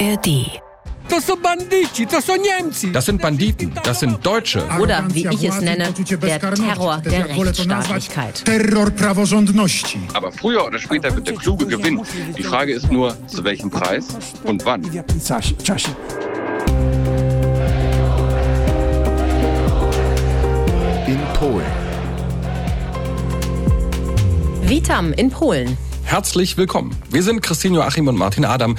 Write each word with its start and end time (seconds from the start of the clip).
ARD. 0.00 0.60
Das 1.08 1.26
sind 1.26 1.42
Banditi, 1.42 2.06
das 2.06 2.26
sind 2.26 2.40
Niemcy. 2.42 2.90
Das 2.90 3.06
sind 3.06 3.20
Banditen, 3.20 3.72
das 3.84 4.00
sind 4.00 4.24
Deutsche. 4.26 4.64
Oder 4.80 5.04
wie 5.10 5.28
ich 5.28 5.44
es 5.44 5.60
nenne, 5.60 5.92
der 5.92 6.40
Terror 6.40 6.98
der 7.04 7.28
Rechtsstaatlichkeit. 7.28 8.44
Terror 8.44 8.90
praworządności. 8.90 9.98
Aber 10.14 10.32
früher 10.32 10.64
oder 10.66 10.78
später 10.78 11.14
wird 11.14 11.28
der 11.28 11.34
Kluge 11.34 11.66
gewinnen. 11.66 12.00
Die 12.36 12.42
Frage 12.42 12.72
ist 12.72 12.90
nur, 12.90 13.14
zu 13.28 13.44
welchem 13.44 13.70
Preis 13.70 14.08
und 14.44 14.64
wann. 14.64 14.82
In 21.06 21.20
Polen. 21.38 21.66
Vitam 24.62 25.12
in 25.12 25.30
Polen. 25.30 25.76
Herzlich 26.04 26.56
willkommen. 26.56 26.96
Wir 27.10 27.22
sind 27.22 27.42
Christine 27.42 27.76
Joachim 27.76 28.08
und 28.08 28.16
Martin 28.16 28.44
Adam, 28.44 28.76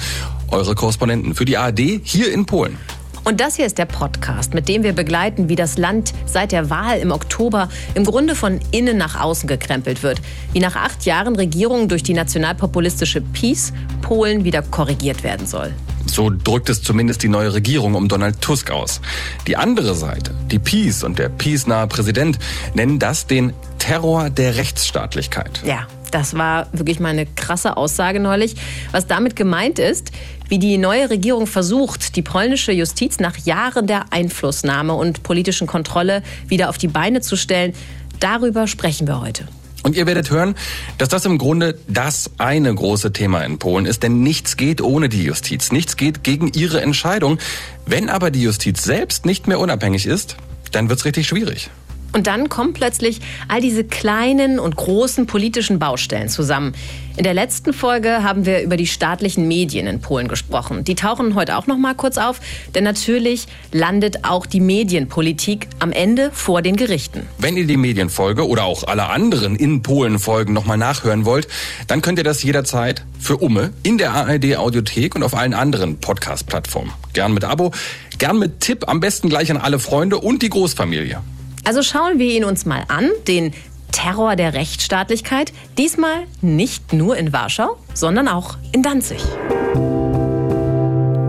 eure 0.50 0.74
Korrespondenten 0.74 1.34
für 1.34 1.44
die 1.44 1.56
ARD 1.56 2.00
hier 2.02 2.32
in 2.32 2.46
Polen. 2.46 2.78
Und 3.24 3.40
das 3.40 3.56
hier 3.56 3.66
ist 3.66 3.76
der 3.78 3.86
Podcast, 3.86 4.54
mit 4.54 4.68
dem 4.68 4.84
wir 4.84 4.92
begleiten, 4.92 5.48
wie 5.48 5.56
das 5.56 5.78
Land 5.78 6.12
seit 6.26 6.52
der 6.52 6.70
Wahl 6.70 7.00
im 7.00 7.10
Oktober 7.10 7.68
im 7.94 8.04
Grunde 8.04 8.36
von 8.36 8.60
innen 8.70 8.96
nach 8.96 9.20
außen 9.20 9.48
gekrempelt 9.48 10.04
wird. 10.04 10.20
Wie 10.52 10.60
nach 10.60 10.76
acht 10.76 11.04
Jahren 11.06 11.34
Regierung 11.34 11.88
durch 11.88 12.04
die 12.04 12.14
nationalpopulistische 12.14 13.20
PiS 13.20 13.72
Polen 14.00 14.44
wieder 14.44 14.62
korrigiert 14.62 15.24
werden 15.24 15.48
soll. 15.48 15.74
So 16.06 16.30
drückt 16.30 16.68
es 16.68 16.82
zumindest 16.82 17.24
die 17.24 17.28
neue 17.28 17.52
Regierung 17.52 17.96
um 17.96 18.06
Donald 18.06 18.40
Tusk 18.40 18.70
aus. 18.70 19.00
Die 19.48 19.56
andere 19.56 19.96
Seite, 19.96 20.32
die 20.52 20.60
Peace 20.60 21.02
und 21.02 21.18
der 21.18 21.28
Peace-nahe 21.28 21.88
Präsident, 21.88 22.38
nennen 22.74 23.00
das 23.00 23.26
den 23.26 23.52
Terror 23.78 24.30
der 24.30 24.56
Rechtsstaatlichkeit. 24.56 25.62
Ja, 25.64 25.88
das 26.12 26.34
war 26.34 26.68
wirklich 26.72 27.00
mal 27.00 27.08
eine 27.08 27.26
krasse 27.26 27.76
Aussage 27.76 28.20
neulich. 28.20 28.54
Was 28.92 29.06
damit 29.06 29.36
gemeint 29.36 29.78
ist, 29.78 30.12
wie 30.48 30.58
die 30.58 30.78
neue 30.78 31.10
Regierung 31.10 31.46
versucht, 31.46 32.16
die 32.16 32.22
polnische 32.22 32.72
Justiz 32.72 33.18
nach 33.18 33.36
Jahren 33.38 33.86
der 33.86 34.12
Einflussnahme 34.12 34.94
und 34.94 35.22
politischen 35.22 35.66
Kontrolle 35.66 36.22
wieder 36.48 36.68
auf 36.68 36.78
die 36.78 36.88
Beine 36.88 37.20
zu 37.20 37.36
stellen, 37.36 37.72
darüber 38.20 38.66
sprechen 38.66 39.06
wir 39.06 39.20
heute. 39.20 39.46
Und 39.82 39.94
ihr 39.94 40.06
werdet 40.06 40.30
hören, 40.30 40.56
dass 40.98 41.08
das 41.08 41.24
im 41.26 41.38
Grunde 41.38 41.78
das 41.86 42.30
eine 42.38 42.74
große 42.74 43.12
Thema 43.12 43.42
in 43.44 43.58
Polen 43.58 43.86
ist, 43.86 44.02
denn 44.02 44.22
nichts 44.22 44.56
geht 44.56 44.80
ohne 44.80 45.08
die 45.08 45.22
Justiz. 45.22 45.70
Nichts 45.70 45.96
geht 45.96 46.24
gegen 46.24 46.48
ihre 46.54 46.80
Entscheidung. 46.80 47.38
Wenn 47.84 48.08
aber 48.10 48.32
die 48.32 48.42
Justiz 48.42 48.82
selbst 48.82 49.26
nicht 49.26 49.46
mehr 49.46 49.60
unabhängig 49.60 50.06
ist, 50.06 50.36
dann 50.72 50.88
wird's 50.88 51.04
richtig 51.04 51.28
schwierig. 51.28 51.70
Und 52.12 52.26
dann 52.26 52.48
kommen 52.48 52.72
plötzlich 52.72 53.20
all 53.48 53.60
diese 53.60 53.84
kleinen 53.84 54.58
und 54.58 54.76
großen 54.76 55.26
politischen 55.26 55.78
Baustellen 55.78 56.28
zusammen. 56.28 56.74
In 57.16 57.24
der 57.24 57.32
letzten 57.32 57.72
Folge 57.72 58.22
haben 58.22 58.44
wir 58.44 58.60
über 58.60 58.76
die 58.76 58.86
staatlichen 58.86 59.48
Medien 59.48 59.86
in 59.86 60.00
Polen 60.00 60.28
gesprochen. 60.28 60.84
Die 60.84 60.94
tauchen 60.94 61.34
heute 61.34 61.56
auch 61.56 61.66
noch 61.66 61.78
mal 61.78 61.94
kurz 61.94 62.18
auf, 62.18 62.40
denn 62.74 62.84
natürlich 62.84 63.46
landet 63.72 64.24
auch 64.24 64.44
die 64.44 64.60
Medienpolitik 64.60 65.68
am 65.78 65.92
Ende 65.92 66.30
vor 66.30 66.60
den 66.60 66.76
Gerichten. 66.76 67.22
Wenn 67.38 67.56
ihr 67.56 67.66
die 67.66 67.78
Medienfolge 67.78 68.46
oder 68.46 68.64
auch 68.64 68.84
alle 68.84 69.08
anderen 69.08 69.56
in 69.56 69.80
Polen 69.80 70.18
Folgen 70.18 70.52
nochmal 70.52 70.76
nachhören 70.76 71.24
wollt, 71.24 71.48
dann 71.86 72.02
könnt 72.02 72.18
ihr 72.18 72.24
das 72.24 72.42
jederzeit 72.42 73.02
für 73.18 73.38
Umme 73.38 73.72
in 73.82 73.96
der 73.96 74.12
ARD 74.12 74.56
Audiothek 74.56 75.14
und 75.14 75.22
auf 75.22 75.34
allen 75.34 75.54
anderen 75.54 75.98
Podcast 75.98 76.46
Plattformen. 76.46 76.92
Gern 77.14 77.32
mit 77.32 77.44
Abo, 77.44 77.72
gern 78.18 78.38
mit 78.38 78.60
Tipp, 78.60 78.88
am 78.88 79.00
besten 79.00 79.30
gleich 79.30 79.50
an 79.50 79.56
alle 79.56 79.78
Freunde 79.78 80.18
und 80.18 80.42
die 80.42 80.50
Großfamilie. 80.50 81.22
Also 81.66 81.82
schauen 81.82 82.20
wir 82.20 82.30
ihn 82.30 82.44
uns 82.44 82.64
mal 82.64 82.84
an, 82.86 83.10
den 83.26 83.52
Terror 83.90 84.36
der 84.36 84.54
Rechtsstaatlichkeit. 84.54 85.52
Diesmal 85.76 86.28
nicht 86.40 86.92
nur 86.92 87.16
in 87.16 87.32
Warschau, 87.32 87.76
sondern 87.92 88.28
auch 88.28 88.56
in 88.70 88.84
Danzig. 88.84 89.20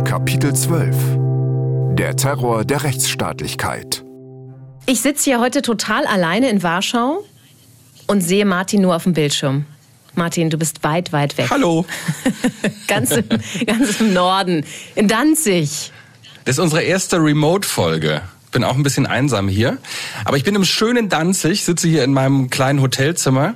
Kapitel 0.05 0.53
12. 0.53 0.95
Der 1.95 2.15
Terror 2.15 2.65
der 2.65 2.83
Rechtsstaatlichkeit. 2.83 4.03
Ich 4.85 5.01
sitze 5.01 5.23
hier 5.23 5.39
heute 5.39 5.63
total 5.63 6.05
alleine 6.05 6.51
in 6.51 6.61
Warschau 6.61 7.25
und 8.05 8.21
sehe 8.21 8.45
Martin 8.45 8.83
nur 8.83 8.95
auf 8.95 9.05
dem 9.05 9.13
Bildschirm. 9.13 9.65
Martin, 10.13 10.51
du 10.51 10.59
bist 10.59 10.83
weit, 10.83 11.11
weit 11.11 11.35
weg. 11.39 11.47
Hallo. 11.49 11.83
ganz, 12.87 13.09
im, 13.09 13.27
ganz 13.65 13.99
im 13.99 14.13
Norden, 14.13 14.63
in 14.93 15.07
Danzig. 15.07 15.91
Das 16.45 16.57
ist 16.57 16.59
unsere 16.59 16.83
erste 16.83 17.17
Remote-Folge. 17.17 18.21
Bin 18.51 18.63
auch 18.63 18.75
ein 18.75 18.83
bisschen 18.83 19.05
einsam 19.05 19.47
hier. 19.47 19.77
Aber 20.25 20.37
ich 20.37 20.43
bin 20.43 20.55
im 20.55 20.63
schönen 20.63 21.09
Danzig, 21.09 21.65
sitze 21.65 21.87
hier 21.87 22.03
in 22.03 22.13
meinem 22.13 22.49
kleinen 22.49 22.81
Hotelzimmer. 22.81 23.55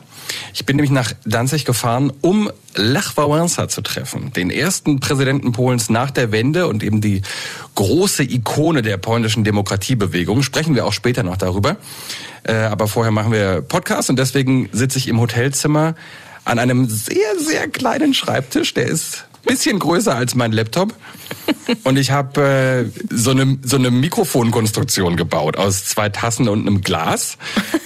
Ich 0.53 0.65
bin 0.65 0.75
nämlich 0.75 0.91
nach 0.91 1.13
Danzig 1.25 1.65
gefahren, 1.65 2.11
um 2.21 2.51
Lech 2.75 3.17
Wałęsa 3.17 3.67
zu 3.67 3.81
treffen. 3.81 4.31
Den 4.33 4.49
ersten 4.49 4.99
Präsidenten 4.99 5.51
Polens 5.51 5.89
nach 5.89 6.11
der 6.11 6.31
Wende 6.31 6.67
und 6.67 6.83
eben 6.83 7.01
die 7.01 7.21
große 7.75 8.23
Ikone 8.23 8.81
der 8.81 8.97
polnischen 8.97 9.43
Demokratiebewegung. 9.43 10.43
Sprechen 10.43 10.75
wir 10.75 10.85
auch 10.85 10.93
später 10.93 11.23
noch 11.23 11.37
darüber. 11.37 11.77
Äh, 12.43 12.53
aber 12.53 12.87
vorher 12.87 13.11
machen 13.11 13.31
wir 13.31 13.61
Podcast 13.61 14.09
und 14.09 14.17
deswegen 14.17 14.69
sitze 14.71 14.97
ich 14.97 15.07
im 15.07 15.19
Hotelzimmer 15.19 15.95
an 16.43 16.59
einem 16.59 16.89
sehr, 16.89 17.37
sehr 17.37 17.67
kleinen 17.67 18.13
Schreibtisch. 18.13 18.73
Der 18.73 18.87
ist 18.87 19.25
bisschen 19.43 19.79
größer 19.79 20.15
als 20.15 20.35
mein 20.35 20.51
Laptop. 20.51 20.93
Und 21.83 21.97
ich 21.97 22.11
habe 22.11 22.41
äh, 22.41 23.15
so 23.15 23.31
eine 23.31 23.57
so 23.63 23.77
eine 23.77 23.91
Mikrofonkonstruktion 23.91 25.15
gebaut 25.15 25.57
aus 25.57 25.85
zwei 25.85 26.09
Tassen 26.09 26.47
und 26.47 26.67
einem 26.67 26.81
Glas, 26.81 27.37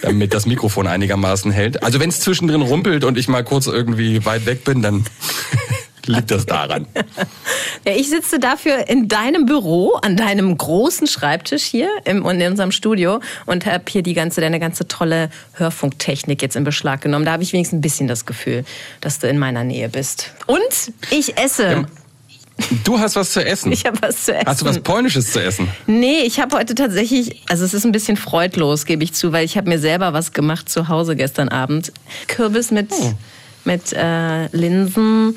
damit 0.02 0.34
das 0.34 0.46
Mikrofon 0.46 0.88
einigermaßen 0.88 1.52
hält. 1.52 1.84
Also 1.84 2.00
wenn 2.00 2.10
es 2.10 2.20
zwischendrin 2.20 2.62
rumpelt 2.62 3.04
und 3.04 3.18
ich 3.18 3.28
mal 3.28 3.44
kurz 3.44 3.68
irgendwie 3.68 4.26
weit 4.26 4.46
weg 4.46 4.64
bin, 4.64 4.82
dann 4.82 5.06
liegt 6.08 6.32
das 6.32 6.46
daran. 6.46 6.86
Ja, 7.86 7.94
ich 7.96 8.10
sitze 8.10 8.40
dafür 8.40 8.88
in 8.88 9.08
deinem 9.08 9.46
Büro, 9.46 9.94
an 10.02 10.18
deinem 10.18 10.58
großen 10.58 11.08
Schreibtisch 11.08 11.64
hier 11.64 11.90
im, 12.06 12.26
in 12.26 12.42
unserem 12.52 12.72
Studio 12.72 13.20
und 13.46 13.66
habe 13.66 13.84
hier 13.90 14.02
die 14.02 14.14
ganze, 14.14 14.42
deine 14.42 14.60
ganze 14.60 14.88
tolle 14.88 15.30
Hörfunktechnik 15.54 16.42
jetzt 16.42 16.56
in 16.56 16.64
Beschlag 16.64 17.02
genommen. 17.02 17.26
Da 17.26 17.34
habe 17.34 17.44
ich 17.44 17.54
wenigstens 17.54 17.78
ein 17.78 17.82
bisschen 17.82 18.08
das 18.08 18.26
Gefühl, 18.26 18.66
dass 19.02 19.20
du 19.20 19.28
in 19.28 19.38
meiner 19.38 19.64
Nähe 19.64 19.90
bist. 19.90 20.32
Und 20.48 20.60
ich 21.12 21.38
esse. 21.38 21.64
Ja. 21.64 21.86
Du 22.86 22.98
hast 23.00 23.18
was 23.18 23.34
zu 23.34 23.46
essen. 23.46 23.72
Ich 23.74 23.86
habe 23.86 24.02
was 24.02 24.24
zu 24.26 24.34
essen. 24.34 24.48
Hast 24.48 24.62
du 24.62 24.66
was 24.66 24.80
Polnisches 24.80 25.34
zu 25.34 25.44
essen? 25.44 25.68
Nee, 25.88 26.20
ich 26.22 26.40
habe 26.40 26.56
heute 26.58 26.74
tatsächlich, 26.74 27.42
also 27.50 27.66
es 27.66 27.74
ist 27.74 27.86
ein 27.86 27.92
bisschen 27.92 28.16
freudlos, 28.16 28.86
gebe 28.86 29.04
ich 29.04 29.14
zu, 29.14 29.34
weil 29.34 29.44
ich 29.44 29.58
habe 29.58 29.68
mir 29.68 29.78
selber 29.78 30.14
was 30.14 30.32
gemacht 30.32 30.70
zu 30.70 30.88
Hause 30.88 31.18
gestern 31.18 31.50
Abend. 31.50 31.92
Kürbis 32.28 32.72
mit, 32.72 32.92
Oh. 32.92 33.14
Mit 33.66 33.94
äh, 33.94 34.48
Linsen. 34.48 35.36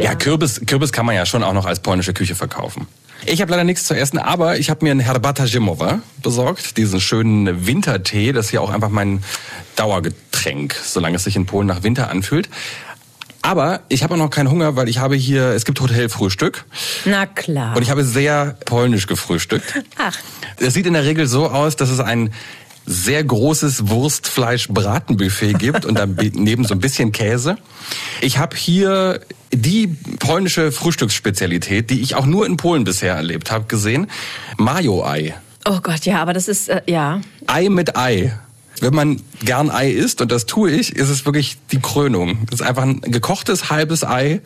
Ja, 0.00 0.14
Kürbis, 0.14 0.60
Kürbis 0.66 0.92
kann 0.92 1.06
man 1.06 1.14
ja 1.14 1.26
schon 1.26 1.42
auch 1.42 1.52
noch 1.52 1.66
als 1.66 1.80
polnische 1.80 2.12
Küche 2.12 2.34
verkaufen. 2.34 2.86
Ich 3.26 3.40
habe 3.40 3.50
leider 3.50 3.64
nichts 3.64 3.84
zu 3.84 3.94
essen, 3.94 4.18
aber 4.18 4.58
ich 4.58 4.70
habe 4.70 4.84
mir 4.84 4.92
einen 4.92 5.00
Herbata 5.00 5.46
Zimowa 5.46 6.00
besorgt, 6.22 6.76
diesen 6.76 7.00
schönen 7.00 7.66
Wintertee. 7.66 8.32
Das 8.32 8.46
ist 8.46 8.52
ja 8.52 8.60
auch 8.60 8.70
einfach 8.70 8.90
mein 8.90 9.22
Dauergetränk, 9.76 10.74
solange 10.84 11.16
es 11.16 11.24
sich 11.24 11.36
in 11.36 11.46
Polen 11.46 11.66
nach 11.66 11.82
Winter 11.82 12.10
anfühlt. 12.10 12.48
Aber 13.42 13.80
ich 13.88 14.02
habe 14.02 14.14
auch 14.14 14.18
noch 14.18 14.30
keinen 14.30 14.50
Hunger, 14.50 14.76
weil 14.76 14.88
ich 14.88 14.98
habe 14.98 15.14
hier, 15.14 15.50
es 15.50 15.64
gibt 15.64 15.80
Hotelfrühstück 15.80 16.64
Na 17.04 17.26
klar. 17.26 17.76
und 17.76 17.82
ich 17.82 17.90
habe 17.90 18.04
sehr 18.04 18.56
polnisch 18.64 19.06
gefrühstückt. 19.06 19.74
Ach. 19.96 20.16
Es 20.58 20.74
sieht 20.74 20.86
in 20.86 20.92
der 20.92 21.04
Regel 21.04 21.26
so 21.26 21.48
aus, 21.48 21.76
dass 21.76 21.88
es 21.88 22.00
ein 22.00 22.32
sehr 22.88 23.22
großes 23.22 23.88
Wurstfleisch-Bratenbuffet 23.88 25.52
gibt 25.58 25.84
und 25.84 25.98
daneben 25.98 26.64
so 26.64 26.72
ein 26.72 26.80
bisschen 26.80 27.12
Käse. 27.12 27.58
Ich 28.22 28.38
habe 28.38 28.56
hier 28.56 29.20
die 29.52 29.88
polnische 30.18 30.72
Frühstücksspezialität, 30.72 31.90
die 31.90 32.00
ich 32.00 32.14
auch 32.14 32.24
nur 32.24 32.46
in 32.46 32.56
Polen 32.56 32.84
bisher 32.84 33.14
erlebt 33.14 33.50
habe, 33.50 33.66
gesehen. 33.66 34.06
Mayo-Ei. 34.56 35.34
Oh 35.66 35.80
Gott, 35.82 36.06
ja, 36.06 36.22
aber 36.22 36.32
das 36.32 36.48
ist, 36.48 36.70
äh, 36.70 36.80
ja. 36.86 37.20
Ei 37.46 37.68
mit 37.68 37.96
Ei. 37.96 38.38
Wenn 38.80 38.94
man 38.94 39.20
gern 39.40 39.70
Ei 39.70 39.90
isst, 39.90 40.22
und 40.22 40.32
das 40.32 40.46
tue 40.46 40.70
ich, 40.70 40.96
ist 40.96 41.10
es 41.10 41.26
wirklich 41.26 41.58
die 41.72 41.80
Krönung. 41.80 42.46
Das 42.46 42.60
ist 42.60 42.66
einfach 42.66 42.84
ein 42.84 43.02
gekochtes 43.02 43.68
halbes 43.70 44.02
Ei 44.02 44.40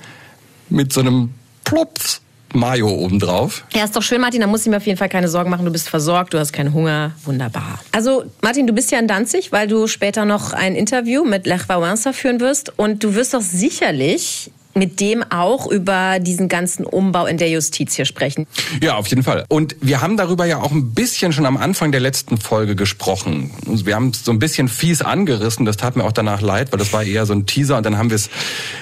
mit 0.69 0.93
so 0.93 1.01
einem 1.01 1.31
Plops 1.65 2.23
Mayo 2.55 2.89
obendrauf. 2.89 3.65
Ja, 3.75 3.85
ist 3.85 3.97
doch 3.97 4.03
schön, 4.03 4.21
Martin. 4.21 4.41
Da 4.41 4.47
muss 4.47 4.63
ich 4.63 4.69
mir 4.69 4.77
auf 4.77 4.87
jeden 4.87 4.99
Fall 4.99 5.09
keine 5.09 5.29
Sorgen 5.29 5.51
machen. 5.51 5.65
Du 5.65 5.73
bist 5.73 5.89
versorgt, 5.89 6.35
du 6.35 6.39
hast 6.39 6.53
keinen 6.53 6.73
Hunger. 6.73 7.13
Wunderbar. 7.25 7.81
Also, 7.93 8.25
Martin, 8.43 8.67
du 8.67 8.73
bist 8.73 8.91
ja 8.91 8.99
in 8.99 9.09
Danzig, 9.09 9.53
weil 9.53 9.69
du 9.69 9.87
später 9.87 10.25
noch 10.25 10.53
ein 10.53 10.75
Interview 10.75 11.25
mit 11.25 11.47
Lech 11.47 11.63
Wałęsa 11.69 12.13
führen 12.13 12.41
wirst. 12.41 12.79
Und 12.79 13.05
du 13.05 13.15
wirst 13.15 13.35
doch 13.35 13.43
sicherlich 13.43 14.51
mit 14.75 15.01
dem 15.01 15.23
auch 15.31 15.71
über 15.71 16.19
diesen 16.19 16.49
ganzen 16.49 16.85
Umbau 16.85 17.27
in 17.27 17.37
der 17.37 17.51
Justiz 17.51 17.95
hier 17.95 18.05
sprechen. 18.05 18.47
Ja, 18.83 18.97
auf 18.97 19.07
jeden 19.09 19.23
Fall. 19.23 19.45
Und 19.49 19.77
wir 19.81 20.01
haben 20.01 20.17
darüber 20.17 20.47
ja 20.47 20.61
auch 20.61 20.73
ein 20.73 20.95
bisschen 20.95 21.33
schon 21.33 21.47
am 21.47 21.57
Anfang 21.57 21.93
der 21.93 22.01
letzten 22.01 22.39
Folge 22.39 22.75
gesprochen. 22.75 23.51
Wir 23.67 23.95
haben 23.95 24.09
es 24.09 24.25
so 24.25 24.33
ein 24.33 24.39
bisschen 24.39 24.69
fies 24.69 25.03
angerissen, 25.03 25.67
das 25.67 25.77
tat 25.77 25.97
mir 25.97 26.05
auch 26.05 26.13
danach 26.13 26.41
leid, 26.41 26.73
weil 26.73 26.79
das 26.79 26.93
war 26.93 27.03
eher 27.03 27.27
so 27.27 27.35
ein 27.35 27.47
Teaser 27.47 27.77
und 27.77 27.85
dann 27.85 27.99
haben 27.99 28.11
wir 28.11 28.17
es 28.17 28.31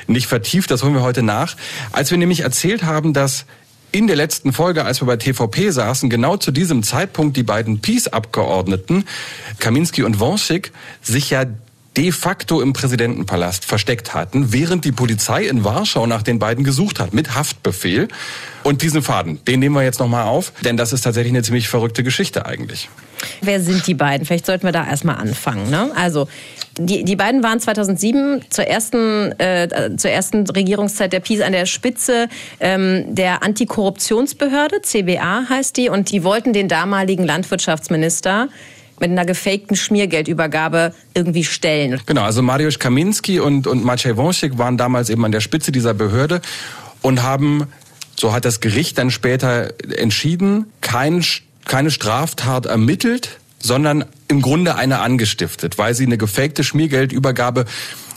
nicht 0.07 0.27
vertieft, 0.27 0.71
das 0.71 0.83
holen 0.83 0.95
wir 0.95 1.03
heute 1.03 1.23
nach. 1.23 1.57
Als 1.93 2.11
wir 2.11 2.19
nämlich 2.19 2.41
erzählt 2.41 2.85
haben, 2.85 3.13
dass 3.13 3.47
in 3.93 4.07
der 4.07 4.17
letzten 4.17 4.53
Folge, 4.53 4.85
als 4.85 5.01
wir 5.01 5.07
bei 5.07 5.17
TVP 5.17 5.71
saßen, 5.71 6.11
genau 6.11 6.37
zu 6.37 6.51
diesem 6.51 6.83
Zeitpunkt 6.83 7.37
die 7.37 7.43
beiden 7.43 7.81
Peace-Abgeordneten, 7.81 9.05
Kaminski 9.59 10.03
und 10.03 10.21
Wonschik, 10.21 10.73
sich 11.03 11.31
ja 11.31 11.45
de 11.97 12.13
facto 12.13 12.61
im 12.61 12.73
Präsidentenpalast 12.73 13.65
versteckt 13.65 14.15
hatten, 14.15 14.53
während 14.53 14.85
die 14.85 14.93
Polizei 14.93 15.45
in 15.45 15.65
Warschau 15.65 16.07
nach 16.07 16.23
den 16.23 16.39
beiden 16.39 16.63
gesucht 16.63 17.01
hat, 17.01 17.13
mit 17.13 17.35
Haftbefehl. 17.35 18.09
Und 18.63 18.83
diesen 18.83 19.03
Faden, 19.03 19.45
den 19.45 19.61
nehmen 19.61 19.75
wir 19.75 19.83
jetzt 19.83 19.99
nochmal 19.99 20.25
auf, 20.25 20.53
denn 20.65 20.77
das 20.77 20.93
ist 20.93 21.01
tatsächlich 21.01 21.33
eine 21.33 21.43
ziemlich 21.43 21.69
verrückte 21.69 22.05
Geschichte 22.05 22.47
eigentlich. 22.47 22.89
Wer 23.41 23.61
sind 23.61 23.87
die 23.87 23.95
beiden? 23.95 24.27
Vielleicht 24.27 24.47
sollten 24.47 24.65
wir 24.65 24.73
da 24.73 24.87
erstmal 24.87 25.17
anfangen. 25.17 25.69
Ne? 25.69 25.91
Also, 25.97 26.29
die, 26.87 27.05
die 27.05 27.17
beiden 27.17 27.43
waren 27.43 27.61
2007 27.61 28.43
zur 28.49 28.67
ersten, 28.67 29.38
äh, 29.38 29.91
zur 29.97 30.11
ersten 30.11 30.49
Regierungszeit 30.49 31.12
der 31.12 31.21
PiS 31.21 31.43
an 31.43 31.53
der 31.53 31.67
Spitze 31.67 32.29
ähm, 32.59 33.15
der 33.15 33.43
Antikorruptionsbehörde, 33.43 34.81
CBA 34.82 35.49
heißt 35.49 35.77
die, 35.77 35.88
und 35.88 36.11
die 36.11 36.25
wollten 36.25 36.53
den 36.53 36.69
damaligen 36.69 37.25
Landwirtschaftsminister 37.25 38.49
mit 38.99 39.11
einer 39.11 39.25
gefakten 39.25 39.77
Schmiergeldübergabe 39.77 40.94
irgendwie 41.15 41.44
stellen. 41.44 42.00
Genau, 42.06 42.23
also 42.23 42.43
Mariusz 42.43 42.79
Kaminski 42.79 43.41
und, 43.41 43.67
und 43.67 43.85
Maciej 43.85 44.17
Wąsik 44.17 44.59
waren 44.59 44.76
damals 44.76 45.11
eben 45.11 45.25
an 45.25 45.33
der 45.33 45.41
Spitze 45.41 45.73
dieser 45.73 45.94
Behörde 45.94 46.41
und 47.03 47.23
haben, 47.23 47.67
so 48.19 48.33
hat 48.33 48.44
das 48.44 48.61
Gericht 48.61 48.99
dann 48.99 49.11
später 49.11 49.73
entschieden, 49.97 50.67
kein, 50.81 51.25
keine 51.65 51.91
Straftat 51.91 52.67
ermittelt, 52.67 53.38
sondern 53.59 54.05
im 54.31 54.41
Grunde 54.41 54.77
eine 54.77 55.00
angestiftet, 55.00 55.77
weil 55.77 55.94
sie 55.94 56.06
eine 56.06 56.17
gefakte 56.17 56.62
Schmiergeldübergabe 56.62 57.65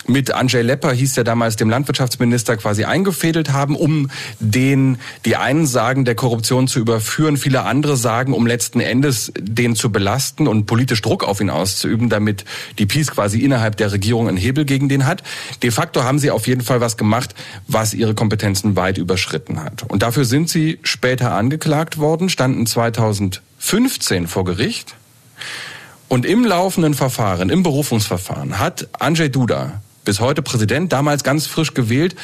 mit 0.06 0.32
Andrzej 0.32 0.62
Lepper, 0.64 0.92
hieß 0.92 1.18
er 1.18 1.24
damals 1.24 1.56
dem 1.56 1.70
Landwirtschaftsminister, 1.70 2.58
quasi 2.58 2.84
eingefädelt 2.84 3.52
haben, 3.52 3.76
um 3.76 4.10
den, 4.40 4.98
die 5.26 5.38
einen 5.38 5.66
sagen, 5.66 6.06
der 6.06 6.16
Korruption 6.16 6.68
zu 6.68 6.80
überführen, 6.80 7.38
viele 7.38 7.64
andere 7.64 7.96
sagen, 7.96 8.34
um 8.34 8.46
letzten 8.46 8.80
Endes 8.80 9.32
den 9.40 9.76
zu 9.76 9.92
belasten 9.92 10.48
und 10.48 10.66
politisch 10.66 11.02
Druck 11.02 11.24
auf 11.24 11.40
ihn 11.42 11.50
auszuüben, 11.50 12.10
damit 12.10 12.46
die 12.80 12.86
PiS 12.86 13.12
quasi 13.12 13.40
innerhalb 13.40 13.78
der 13.78 13.92
Regierung 13.92 14.28
einen 14.28 14.38
Hebel 14.38 14.66
gegen 14.66 14.90
den 14.90 15.06
hat. 15.06 15.24
De 15.64 15.72
facto 15.72 16.04
haben 16.04 16.20
sie 16.20 16.32
auf 16.32 16.48
jeden 16.48 16.62
Fall 16.62 16.82
was 16.82 16.98
gemacht, 16.98 17.34
was 17.68 17.94
ihre 17.94 18.14
Kompetenzen 18.14 18.76
weit 18.76 18.98
überschritten 18.98 19.64
hat. 19.64 19.84
Und 19.90 20.04
dafür 20.04 20.26
sind 20.26 20.50
sie 20.50 20.80
später 20.84 21.32
angeklagt 21.32 21.98
worden, 21.98 22.30
standen 22.30 22.66
2015 22.66 24.28
vor 24.28 24.44
Gericht. 24.44 24.96
Und 26.08 26.26
im 26.26 26.46
laufenden 26.46 26.94
Verfahren, 26.94 27.50
im 27.50 27.64
Berufungsverfahren, 27.64 28.60
hat 28.60 28.88
Andrzej 29.00 29.30
Duda, 29.30 29.82
bis 30.06 30.20
heute 30.20 30.42
Präsident, 30.42 30.94
damals 30.94 31.24
ganz 31.24 31.48
frisch 31.48 31.74
gewählt, 31.74 32.16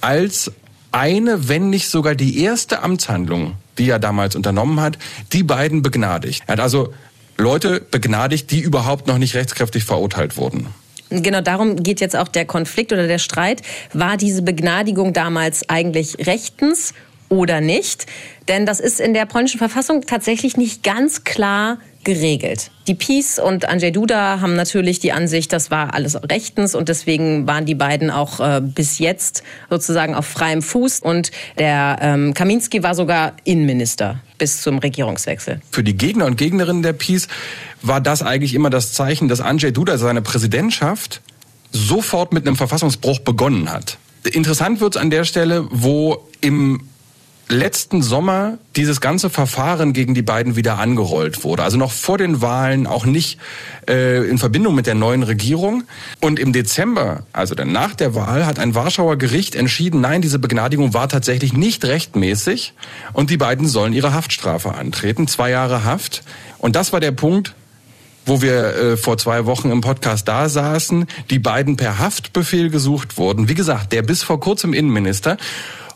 als 0.00 0.52
eine, 0.92 1.48
wenn 1.48 1.70
nicht 1.70 1.88
sogar 1.88 2.14
die 2.14 2.42
erste 2.42 2.82
Amtshandlung, 2.82 3.54
die 3.78 3.88
er 3.88 3.98
damals 3.98 4.36
unternommen 4.36 4.80
hat, 4.80 4.98
die 5.32 5.42
beiden 5.42 5.82
begnadigt. 5.82 6.42
Er 6.46 6.54
hat 6.54 6.60
also 6.60 6.92
Leute 7.36 7.80
begnadigt, 7.80 8.50
die 8.50 8.60
überhaupt 8.60 9.06
noch 9.06 9.18
nicht 9.18 9.34
rechtskräftig 9.34 9.84
verurteilt 9.84 10.36
wurden. 10.36 10.66
Genau 11.10 11.40
darum 11.40 11.76
geht 11.76 12.00
jetzt 12.00 12.16
auch 12.16 12.28
der 12.28 12.44
Konflikt 12.44 12.92
oder 12.92 13.06
der 13.06 13.18
Streit. 13.18 13.62
War 13.94 14.16
diese 14.16 14.42
Begnadigung 14.42 15.12
damals 15.12 15.68
eigentlich 15.68 16.26
rechtens 16.26 16.92
oder 17.28 17.60
nicht? 17.60 18.06
Denn 18.48 18.66
das 18.66 18.80
ist 18.80 19.00
in 19.00 19.14
der 19.14 19.24
polnischen 19.24 19.58
Verfassung 19.58 20.02
tatsächlich 20.02 20.56
nicht 20.56 20.82
ganz 20.82 21.24
klar 21.24 21.78
geregelt. 22.04 22.70
Die 22.86 22.94
PiS 22.94 23.38
und 23.38 23.68
Andrzej 23.68 23.92
Duda 23.92 24.40
haben 24.40 24.54
natürlich 24.54 24.98
die 24.98 25.12
Ansicht, 25.12 25.52
das 25.52 25.70
war 25.70 25.94
alles 25.94 26.16
rechtens 26.30 26.74
und 26.74 26.88
deswegen 26.88 27.46
waren 27.46 27.66
die 27.66 27.74
beiden 27.74 28.10
auch 28.10 28.40
äh, 28.40 28.60
bis 28.62 28.98
jetzt 28.98 29.42
sozusagen 29.68 30.14
auf 30.14 30.26
freiem 30.26 30.62
Fuß 30.62 31.00
und 31.00 31.30
der 31.58 31.98
ähm, 32.00 32.34
Kaminski 32.34 32.82
war 32.82 32.94
sogar 32.94 33.34
Innenminister 33.44 34.20
bis 34.38 34.62
zum 34.62 34.78
Regierungswechsel. 34.78 35.60
Für 35.70 35.84
die 35.84 35.96
Gegner 35.96 36.26
und 36.26 36.36
Gegnerinnen 36.36 36.82
der 36.82 36.94
PiS 36.94 37.28
war 37.82 38.00
das 38.00 38.22
eigentlich 38.22 38.54
immer 38.54 38.70
das 38.70 38.92
Zeichen, 38.92 39.28
dass 39.28 39.40
Andrzej 39.40 39.72
Duda 39.72 39.98
seine 39.98 40.22
Präsidentschaft 40.22 41.20
sofort 41.72 42.32
mit 42.32 42.46
einem 42.46 42.56
Verfassungsbruch 42.56 43.18
begonnen 43.18 43.70
hat. 43.70 43.98
Interessant 44.24 44.80
wird 44.80 44.96
es 44.96 45.02
an 45.02 45.10
der 45.10 45.24
Stelle, 45.24 45.66
wo 45.70 46.26
im 46.40 46.87
letzten 47.48 48.02
Sommer 48.02 48.58
dieses 48.76 49.00
ganze 49.00 49.30
Verfahren 49.30 49.92
gegen 49.92 50.14
die 50.14 50.22
beiden 50.22 50.56
wieder 50.56 50.78
angerollt 50.78 51.44
wurde. 51.44 51.62
Also 51.62 51.78
noch 51.78 51.92
vor 51.92 52.18
den 52.18 52.42
Wahlen, 52.42 52.86
auch 52.86 53.06
nicht 53.06 53.38
äh, 53.88 54.28
in 54.28 54.38
Verbindung 54.38 54.74
mit 54.74 54.86
der 54.86 54.94
neuen 54.94 55.22
Regierung. 55.22 55.84
Und 56.20 56.38
im 56.38 56.52
Dezember, 56.52 57.24
also 57.32 57.54
dann 57.54 57.72
nach 57.72 57.94
der 57.94 58.14
Wahl, 58.14 58.46
hat 58.46 58.58
ein 58.58 58.74
Warschauer 58.74 59.16
Gericht 59.16 59.54
entschieden, 59.54 60.00
nein, 60.00 60.22
diese 60.22 60.38
Begnadigung 60.38 60.94
war 60.94 61.08
tatsächlich 61.08 61.52
nicht 61.54 61.84
rechtmäßig 61.84 62.74
und 63.12 63.30
die 63.30 63.38
beiden 63.38 63.66
sollen 63.66 63.92
ihre 63.92 64.12
Haftstrafe 64.12 64.74
antreten. 64.74 65.26
Zwei 65.26 65.50
Jahre 65.50 65.84
Haft. 65.84 66.22
Und 66.58 66.76
das 66.76 66.92
war 66.92 67.00
der 67.00 67.12
Punkt, 67.12 67.54
wo 68.26 68.42
wir 68.42 68.76
äh, 68.76 68.96
vor 68.96 69.16
zwei 69.16 69.46
Wochen 69.46 69.70
im 69.70 69.80
Podcast 69.80 70.28
da 70.28 70.50
saßen, 70.50 71.06
die 71.30 71.38
beiden 71.38 71.76
per 71.76 71.98
Haftbefehl 71.98 72.68
gesucht 72.68 73.16
wurden. 73.16 73.48
Wie 73.48 73.54
gesagt, 73.54 73.92
der 73.92 74.02
bis 74.02 74.22
vor 74.22 74.38
kurzem 74.38 74.74
Innenminister 74.74 75.38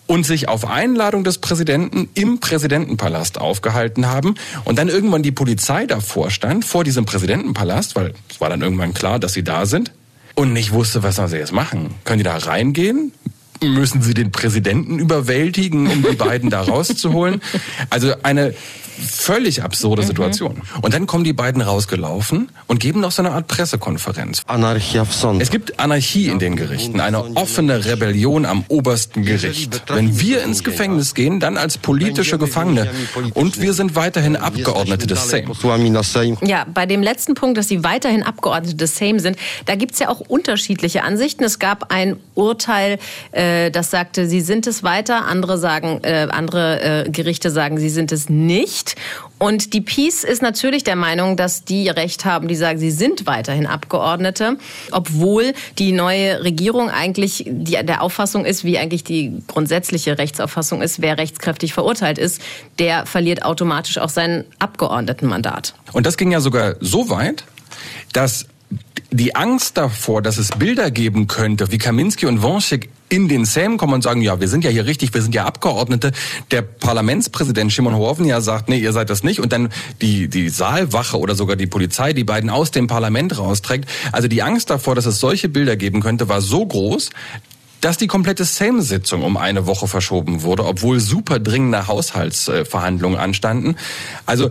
und 0.07 0.25
sich 0.27 0.49
auf 0.49 0.69
Einladung 0.69 1.25
des 1.25 1.39
Präsidenten 1.39 2.09
im 2.15 2.41
Präsidentenpalast 2.41 3.41
aufgehalten 3.41 4.07
haben 4.07 4.35
und 4.65 4.79
dann 4.79 4.89
irgendwann 4.89 5.23
die 5.23 5.33
Polizei 5.33 5.87
davor 5.87 6.31
stand, 6.31 6.65
vor 6.65 6.85
diesem 6.85 7.05
Präsidentenpalast, 7.07 7.97
weil 7.97 8.15
es 8.29 8.41
war 8.41 8.51
dann 8.51 8.63
irgendwann 8.63 8.95
klar, 8.95 9.19
dass 9.19 9.33
sie 9.33 9.45
da 9.45 9.67
sind 9.67 9.93
und 10.35 10.53
nicht 10.53 10.73
wusste, 10.73 11.03
was 11.03 11.17
sie 11.17 11.37
jetzt 11.37 11.53
machen. 11.53 11.95
Können 12.05 12.19
die 12.19 12.25
da 12.25 12.37
reingehen? 12.37 13.13
Müssen 13.63 14.03
sie 14.03 14.15
den 14.15 14.33
Präsidenten 14.33 14.99
überwältigen, 14.99 15.87
um 15.87 16.03
die 16.03 16.17
beiden 16.17 16.51
da 16.51 16.63
rauszuholen? 16.63 17.41
Also 17.91 18.13
eine 18.23 18.55
völlig 19.03 19.63
absurde 19.63 20.03
mhm. 20.03 20.07
Situation. 20.07 20.63
Und 20.81 20.95
dann 20.95 21.07
kommen 21.07 21.25
die 21.25 21.33
beiden 21.33 21.63
rausgelaufen 21.63 22.51
und 22.67 22.81
geben 22.81 23.01
noch 23.01 23.11
so 23.11 23.23
eine 23.23 23.33
Art 23.33 23.49
Pressekonferenz. 23.49 24.43
Es 25.41 25.51
gibt 25.51 25.81
Anarchie 25.81 26.29
in 26.29 26.39
den 26.39 26.57
Gerichten, 26.57 27.01
eine 27.01 27.37
offene 27.37 27.85
Rebellion 27.85 28.45
am 28.45 28.65
obersten 28.69 29.25
Gericht. 29.25 29.83
Wenn 29.89 30.21
wir 30.21 30.43
ins 30.43 30.65
Gefängnis 30.65 31.15
gehen, 31.15 31.41
dann 31.41 31.57
als 31.57 31.79
politische 31.79 32.39
Gefangene. 32.39 32.91
Und 33.35 33.61
wir 33.61 33.73
sind 33.73 33.97
weiterhin 33.97 34.37
Abgeordnete 34.37 35.07
des 35.07 35.29
Sejm. 35.29 35.53
Ja, 36.43 36.67
bei 36.73 36.87
dem 36.87 37.03
letzten 37.03 37.35
Punkt, 37.35 37.59
dass 37.59 37.69
sie 37.69 37.85
weiterhin 37.85 38.23
Abgeordnete 38.23 38.77
des 38.77 38.97
Sejm 38.97 39.19
sind, 39.19 39.37
da 39.67 39.75
gibt 39.75 39.95
es 39.95 39.99
ja 39.99 40.09
auch 40.09 40.21
unterschiedliche 40.21 41.03
Ansichten. 41.03 41.45
Es 41.45 41.59
gab 41.59 41.93
ein 41.93 42.17
Urteil, 42.35 42.99
äh, 43.33 43.52
das 43.71 43.91
sagte, 43.91 44.27
sie 44.27 44.41
sind 44.41 44.67
es 44.67 44.83
weiter. 44.83 45.27
Andere 45.27 45.59
sagen, 45.59 46.01
äh, 46.03 46.29
andere 46.31 47.07
äh, 47.07 47.11
Gerichte 47.11 47.51
sagen, 47.51 47.79
sie 47.79 47.91
sind 47.91 48.13
es 48.13 48.29
nicht. 48.29 48.97
Und 49.39 49.73
die 49.73 49.81
Peace 49.81 50.23
ist 50.23 50.41
natürlich 50.41 50.85
der 50.85 50.95
Meinung, 50.95 51.37
dass 51.37 51.65
die 51.65 51.89
Recht 51.89 52.25
haben, 52.25 52.47
die 52.47 52.55
sagen, 52.55 52.79
sie 52.79 52.93
sind 52.93 53.27
weiterhin 53.27 53.67
Abgeordnete, 53.67 54.57
obwohl 54.93 55.53
die 55.79 55.91
neue 55.91 56.45
Regierung 56.45 56.91
eigentlich 56.91 57.45
die, 57.47 57.85
der 57.85 58.03
Auffassung 58.03 58.45
ist, 58.45 58.63
wie 58.63 58.79
eigentlich 58.79 59.03
die 59.03 59.43
grundsätzliche 59.49 60.17
Rechtsauffassung 60.17 60.81
ist, 60.81 61.03
wer 61.03 61.19
rechtskräftig 61.19 61.75
verurteilt 61.75 62.19
ist, 62.19 62.41
der 62.79 63.05
verliert 63.05 63.45
automatisch 63.45 63.99
auch 63.99 64.11
sein 64.11 64.45
Abgeordnetenmandat. 64.61 65.75
Und 65.93 66.07
das 66.07 66.17
ging 66.17 66.31
ja 66.31 66.41
sogar 66.41 66.77
so 66.81 67.11
weit, 67.11 67.45
dass 68.13 68.47
die 69.13 69.37
Angst 69.37 69.77
davor, 69.77 70.23
dass 70.23 70.39
es 70.39 70.49
Bilder 70.51 70.91
geben 70.91 71.27
könnte, 71.27 71.71
wie 71.71 71.79
Kaminski 71.79 72.27
und 72.27 72.43
Wonschik 72.43 72.89
in 73.11 73.29
den 73.29 73.45
Sejm 73.45 73.77
kommen 73.77 73.93
und 73.93 74.03
sagen, 74.03 74.23
ja, 74.23 74.41
wir 74.41 74.49
sind 74.49 74.65
ja 74.65 74.71
hier 74.71 74.87
richtig, 74.87 75.13
wir 75.13 75.21
sind 75.21 75.35
ja 75.35 75.45
Abgeordnete. 75.45 76.13
Der 76.51 76.63
Parlamentspräsident 76.63 77.71
Shimon 77.71 77.95
Horovnia 77.95 78.41
sagt, 78.41 78.71
nee, 78.71 78.79
ihr 78.79 78.95
seid 78.95 79.11
das 79.11 79.23
nicht. 79.23 79.41
Und 79.41 79.53
dann 79.53 79.69
die, 80.01 80.29
die 80.29 80.49
Saalwache 80.49 81.19
oder 81.19 81.35
sogar 81.35 81.57
die 81.57 81.67
Polizei, 81.67 82.15
die 82.15 82.25
beiden 82.25 82.49
aus 82.49 82.71
dem 82.71 82.87
Parlament 82.87 83.37
rausträgt. 83.39 83.87
Also 84.13 84.29
die 84.29 84.43
Angst 84.43 84.71
davor, 84.71 84.95
dass 84.95 85.05
es 85.05 85.21
solche 85.21 85.51
Bilder 85.51 85.77
geben 85.77 86.01
könnte, 86.01 86.31
war 86.31 86.41
so 86.41 86.65
groß, 86.65 87.11
dass 87.83 87.99
die 87.99 88.07
komplette 88.07 88.45
Sejm-Sitzung 88.45 89.23
um 89.23 89.37
eine 89.37 89.67
Woche 89.67 89.89
verschoben 89.89 90.43
wurde, 90.43 90.65
obwohl 90.65 91.01
super 91.01 91.39
dringende 91.39 91.89
Haushaltsverhandlungen 91.89 93.19
anstanden. 93.19 93.77
Also 94.25 94.51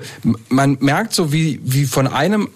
man 0.50 0.78
merkt 0.82 1.14
so, 1.14 1.34
wie, 1.34 1.60
wie 1.64 1.86
von 1.86 2.08
einem 2.08 2.50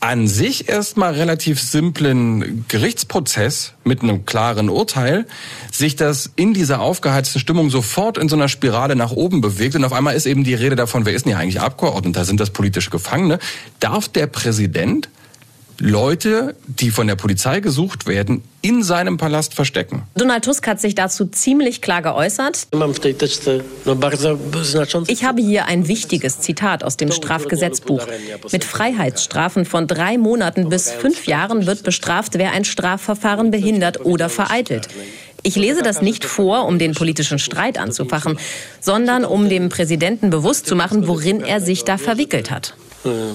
an 0.00 0.26
sich 0.26 0.68
erstmal 0.68 1.12
relativ 1.12 1.60
simplen 1.60 2.64
Gerichtsprozess 2.68 3.74
mit 3.84 4.02
einem 4.02 4.24
klaren 4.24 4.70
Urteil 4.70 5.26
sich 5.70 5.94
das 5.94 6.30
in 6.36 6.54
dieser 6.54 6.80
aufgeheizten 6.80 7.38
Stimmung 7.38 7.68
sofort 7.68 8.16
in 8.16 8.28
so 8.28 8.36
einer 8.36 8.48
Spirale 8.48 8.96
nach 8.96 9.12
oben 9.12 9.42
bewegt 9.42 9.76
und 9.76 9.84
auf 9.84 9.92
einmal 9.92 10.14
ist 10.14 10.26
eben 10.26 10.42
die 10.42 10.54
Rede 10.54 10.74
davon, 10.74 11.04
wer 11.04 11.12
ist 11.12 11.26
denn 11.26 11.32
hier 11.32 11.38
eigentlich 11.38 11.60
Abgeordneter, 11.60 12.24
sind 12.24 12.40
das 12.40 12.50
politische 12.50 12.90
Gefangene? 12.90 13.38
Darf 13.78 14.08
der 14.08 14.26
Präsident 14.26 15.10
Leute, 15.82 16.56
die 16.66 16.90
von 16.90 17.06
der 17.06 17.16
Polizei 17.16 17.60
gesucht 17.60 18.06
werden, 18.06 18.42
in 18.60 18.82
seinem 18.82 19.16
Palast 19.16 19.54
verstecken. 19.54 20.02
Donald 20.14 20.44
Tusk 20.44 20.66
hat 20.66 20.78
sich 20.78 20.94
dazu 20.94 21.24
ziemlich 21.24 21.80
klar 21.80 22.02
geäußert. 22.02 22.68
Ich 25.06 25.24
habe 25.24 25.40
hier 25.40 25.64
ein 25.64 25.88
wichtiges 25.88 26.40
Zitat 26.40 26.84
aus 26.84 26.98
dem 26.98 27.10
Strafgesetzbuch. 27.10 28.06
Mit 28.52 28.64
Freiheitsstrafen 28.64 29.64
von 29.64 29.86
drei 29.86 30.18
Monaten 30.18 30.68
bis 30.68 30.90
fünf 30.90 31.26
Jahren 31.26 31.64
wird 31.64 31.82
bestraft, 31.82 32.34
wer 32.34 32.52
ein 32.52 32.66
Strafverfahren 32.66 33.50
behindert 33.50 34.04
oder 34.04 34.28
vereitelt. 34.28 34.88
Ich 35.42 35.56
lese 35.56 35.80
das 35.82 36.02
nicht 36.02 36.26
vor, 36.26 36.66
um 36.66 36.78
den 36.78 36.92
politischen 36.92 37.38
Streit 37.38 37.78
anzufachen, 37.78 38.38
sondern 38.82 39.24
um 39.24 39.48
dem 39.48 39.70
Präsidenten 39.70 40.28
bewusst 40.28 40.66
zu 40.66 40.76
machen, 40.76 41.08
worin 41.08 41.40
er 41.40 41.62
sich 41.62 41.84
da 41.84 41.96
verwickelt 41.96 42.50
hat. 42.50 42.74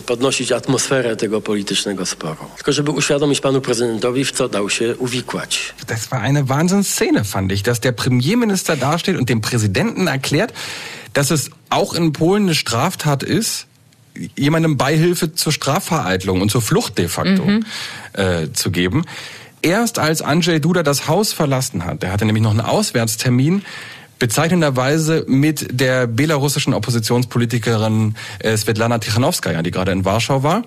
Podnosić 0.05 0.51
atmosferę 0.51 1.15
tego 1.15 1.41
politycznego 1.41 2.05
sporu. 2.05 2.45
Tylko 2.55 2.72
żeby 2.72 2.91
uświadomić 2.91 3.41
panu 3.41 3.62
prezydentowi, 3.62 4.25
w 4.25 4.31
co 4.31 4.50
dał 4.50 4.69
się 4.69 4.95
uwikłać. 4.98 5.74
Das 5.88 6.07
war 6.07 6.22
eine 6.22 6.43
Wahnsinnsszene, 6.43 7.24
fand 7.24 7.51
ich, 7.51 7.62
dass 7.62 7.79
der 7.79 7.95
Premierminister 7.95 8.77
dasteht 8.77 9.17
und 9.17 9.29
dem 9.29 9.41
Präsidenten 9.41 10.07
erklärt, 10.07 10.53
dass 11.13 11.31
es 11.31 11.50
auch 11.69 11.95
in 11.95 12.12
Polen 12.12 12.43
eine 12.43 12.55
Straftat 12.55 13.24
ist, 13.24 13.67
jemandem 14.38 14.77
Beihilfe 14.77 15.34
zur 15.34 15.51
Strafvereitlung 15.51 16.41
und 16.41 16.51
zur 16.51 16.62
Flucht 16.62 16.98
de 16.98 17.07
facto 17.07 17.43
äh, 18.13 18.51
zu 18.53 18.72
geben. 18.72 19.03
Erst 19.62 20.00
als 20.00 20.22
Andrzej 20.22 20.60
Duda 20.60 20.84
das 20.84 21.07
Haus 21.07 21.34
verlassen 21.34 21.86
hat, 21.86 22.03
der 22.03 22.12
hatte 22.12 22.25
nämlich 22.25 22.43
noch 22.43 22.51
einen 22.51 22.62
Auswärtstermin, 22.62 23.63
bezeichnenderweise 24.19 25.25
mit 25.27 25.67
der 25.72 26.07
belarussischen 26.07 26.74
Oppositionspolitikerin 26.74 28.15
äh, 28.39 28.55
Svetlana 28.55 29.00
Tichanowskaja, 29.00 29.62
die 29.62 29.72
gerade 29.72 29.91
in 29.91 30.05
Warschau 30.05 30.43
war. 30.43 30.63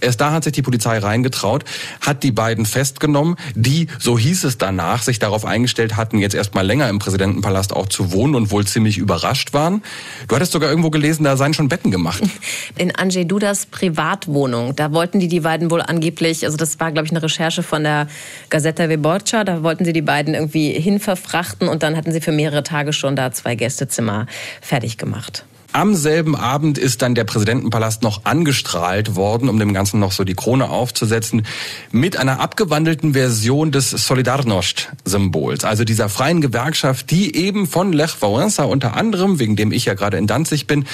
Erst 0.00 0.20
da 0.20 0.32
hat 0.32 0.44
sich 0.44 0.52
die 0.52 0.62
Polizei 0.62 0.98
reingetraut, 0.98 1.64
hat 2.00 2.22
die 2.22 2.32
beiden 2.32 2.66
festgenommen, 2.66 3.36
die, 3.54 3.86
so 3.98 4.18
hieß 4.18 4.44
es 4.44 4.58
danach, 4.58 5.02
sich 5.02 5.18
darauf 5.18 5.44
eingestellt 5.44 5.96
hatten, 5.96 6.18
jetzt 6.18 6.34
erstmal 6.34 6.66
länger 6.66 6.88
im 6.88 6.98
Präsidentenpalast 6.98 7.72
auch 7.72 7.88
zu 7.88 8.12
wohnen 8.12 8.34
und 8.34 8.50
wohl 8.50 8.66
ziemlich 8.66 8.98
überrascht 8.98 9.52
waren. 9.52 9.82
Du 10.28 10.34
hattest 10.36 10.52
sogar 10.52 10.68
irgendwo 10.68 10.90
gelesen, 10.90 11.24
da 11.24 11.36
seien 11.36 11.54
schon 11.54 11.68
Betten 11.68 11.90
gemacht. 11.90 12.22
In 12.76 12.94
Andrzej 12.94 13.26
Dudas 13.26 13.66
Privatwohnung, 13.66 14.76
da 14.76 14.92
wollten 14.92 15.20
die 15.20 15.28
die 15.28 15.40
beiden 15.40 15.70
wohl 15.70 15.82
angeblich, 15.82 16.44
also 16.44 16.56
das 16.56 16.80
war, 16.80 16.92
glaube 16.92 17.06
ich, 17.06 17.12
eine 17.12 17.22
Recherche 17.22 17.62
von 17.62 17.84
der 17.84 18.08
Gazeta 18.50 18.88
Wyborcza, 18.88 19.44
da 19.44 19.62
wollten 19.62 19.84
sie 19.84 19.92
die 19.92 20.02
beiden 20.02 20.34
irgendwie 20.34 20.72
hinverfrachten 20.72 21.68
und 21.68 21.82
dann 21.82 21.96
hatten 21.96 22.12
sie 22.12 22.20
für 22.20 22.32
mehrere 22.32 22.62
Tage 22.62 22.92
schon 22.92 23.16
da 23.16 23.32
zwei 23.32 23.54
Gästezimmer 23.54 24.26
fertig 24.60 24.98
gemacht. 24.98 25.44
Am 25.76 25.96
selben 25.96 26.36
Abend 26.36 26.78
ist 26.78 27.02
dann 27.02 27.16
der 27.16 27.24
Präsidentenpalast 27.24 28.04
noch 28.04 28.24
angestrahlt 28.26 29.16
worden, 29.16 29.48
um 29.48 29.58
dem 29.58 29.74
Ganzen 29.74 29.98
noch 29.98 30.12
so 30.12 30.22
die 30.22 30.34
Krone 30.34 30.70
aufzusetzen, 30.70 31.44
mit 31.90 32.16
einer 32.16 32.38
abgewandelten 32.38 33.14
Version 33.14 33.72
des 33.72 33.90
Solidarność-Symbols, 33.90 35.64
also 35.64 35.82
dieser 35.82 36.08
freien 36.08 36.40
Gewerkschaft, 36.40 37.10
die 37.10 37.34
eben 37.34 37.66
von 37.66 37.92
Lech 37.92 38.12
Wałęsa 38.20 38.62
unter 38.62 38.96
anderem, 38.96 39.40
wegen 39.40 39.56
dem 39.56 39.72
ich 39.72 39.86
ja 39.86 39.94
gerade 39.94 40.16
in 40.16 40.28
Danzig 40.28 40.68
bin, 40.68 40.86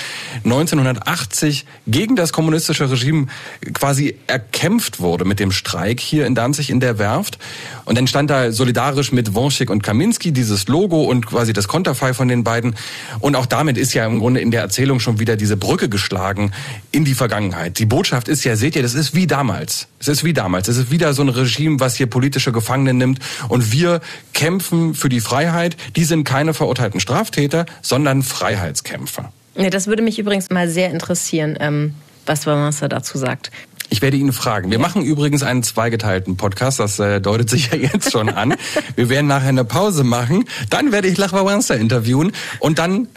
1980 0.45 1.67
gegen 1.87 2.17
das 2.17 2.33
kommunistische 2.33 2.91
Regime 2.91 3.27
quasi 3.75 4.17
erkämpft 4.29 4.99
wurde 5.01 5.27
mit 5.27 5.41
dem 5.41 5.53
Streik 5.53 6.01
hier 6.01 6.25
in 6.25 6.35
Danzig 6.35 6.71
in 6.71 6.81
der 6.81 6.99
Werft. 6.99 7.37
Und 7.85 7.99
dann 7.99 8.07
stand 8.07 8.31
da 8.31 8.51
solidarisch 8.51 9.13
mit 9.13 9.35
Wąsik 9.35 9.69
und 9.69 9.83
Kaminski 9.83 10.33
dieses 10.33 10.69
Logo 10.69 11.03
und 11.03 11.27
quasi 11.27 11.53
das 11.53 11.69
Konterfei 11.69 12.15
von 12.15 12.29
den 12.29 12.45
beiden. 12.45 12.77
Und 13.19 13.37
auch 13.37 13.45
damit 13.45 13.77
ist 13.77 13.93
ja 13.93 14.07
im 14.07 14.21
Grunde 14.21 14.41
in 14.41 14.51
der 14.51 14.70
Erzählung 14.71 15.01
schon 15.01 15.19
wieder 15.19 15.35
diese 15.37 15.57
Brücke 15.57 15.89
geschlagen 15.89 16.53
in 16.93 17.05
die 17.05 17.15
Vergangenheit. 17.15 17.81
Die 17.81 17.87
Botschaft 17.87 18.29
ist 18.29 18.45
ja, 18.45 18.55
seht 18.55 18.77
ihr, 18.77 18.83
das 18.83 18.95
ist 18.95 19.17
wie 19.17 19.27
damals. 19.27 19.89
Es 19.99 20.07
ist 20.07 20.23
wie 20.23 20.33
damals. 20.33 20.69
Es 20.69 20.77
ist 20.77 20.93
wieder 20.93 21.13
so 21.13 21.23
ein 21.23 21.29
Regime, 21.29 21.81
was 21.81 21.97
hier 21.97 22.07
politische 22.07 22.53
Gefangene 22.53 22.95
nimmt. 22.95 23.19
Und 23.49 23.73
wir 23.73 24.01
kämpfen 24.33 24.95
für 24.95 25.09
die 25.09 25.21
Freiheit. 25.21 25.77
Die 25.97 26.05
sind 26.05 26.23
keine 26.23 26.55
verurteilten 26.55 27.01
Straftäter, 27.01 27.67
sondern 27.83 28.23
Freiheitskämpfer. 28.23 29.33
Ja, 29.57 29.71
das 29.71 29.89
würde 29.89 30.03
mich 30.03 30.21
übrigens 30.21 30.51
mal 30.51 30.69
sehr 30.69 30.93
interessieren, 30.93 31.57
ähm, 31.59 31.95
was 32.27 32.47
Wałęsa 32.47 32.87
dazu 32.87 33.19
sagt. 33.19 33.51
Ich 33.93 34.03
werde 34.03 34.17
ihn 34.17 34.33
fragen. 34.33 34.71
Wir 34.71 34.79
machen 34.79 35.03
übrigens 35.03 35.43
einen 35.43 35.65
zweigeteilten 35.65 36.37
Podcast, 36.37 36.79
das 36.79 37.01
äh, 37.01 37.21
deutet 37.21 37.51
sich 37.51 37.73
ja 37.73 37.77
jetzt 37.77 38.13
schon 38.13 38.29
an. 38.29 38.55
Wir 38.95 39.09
werden 39.09 39.27
nachher 39.27 39.49
eine 39.49 39.65
Pause 39.65 40.05
machen, 40.05 40.45
dann 40.71 40.93
werde 40.93 41.09
ich 41.09 41.19
Lech 41.19 41.33
Wałęsa 41.33 41.75
interviewen 41.75 42.31
und 42.61 42.79
dann 42.79 43.09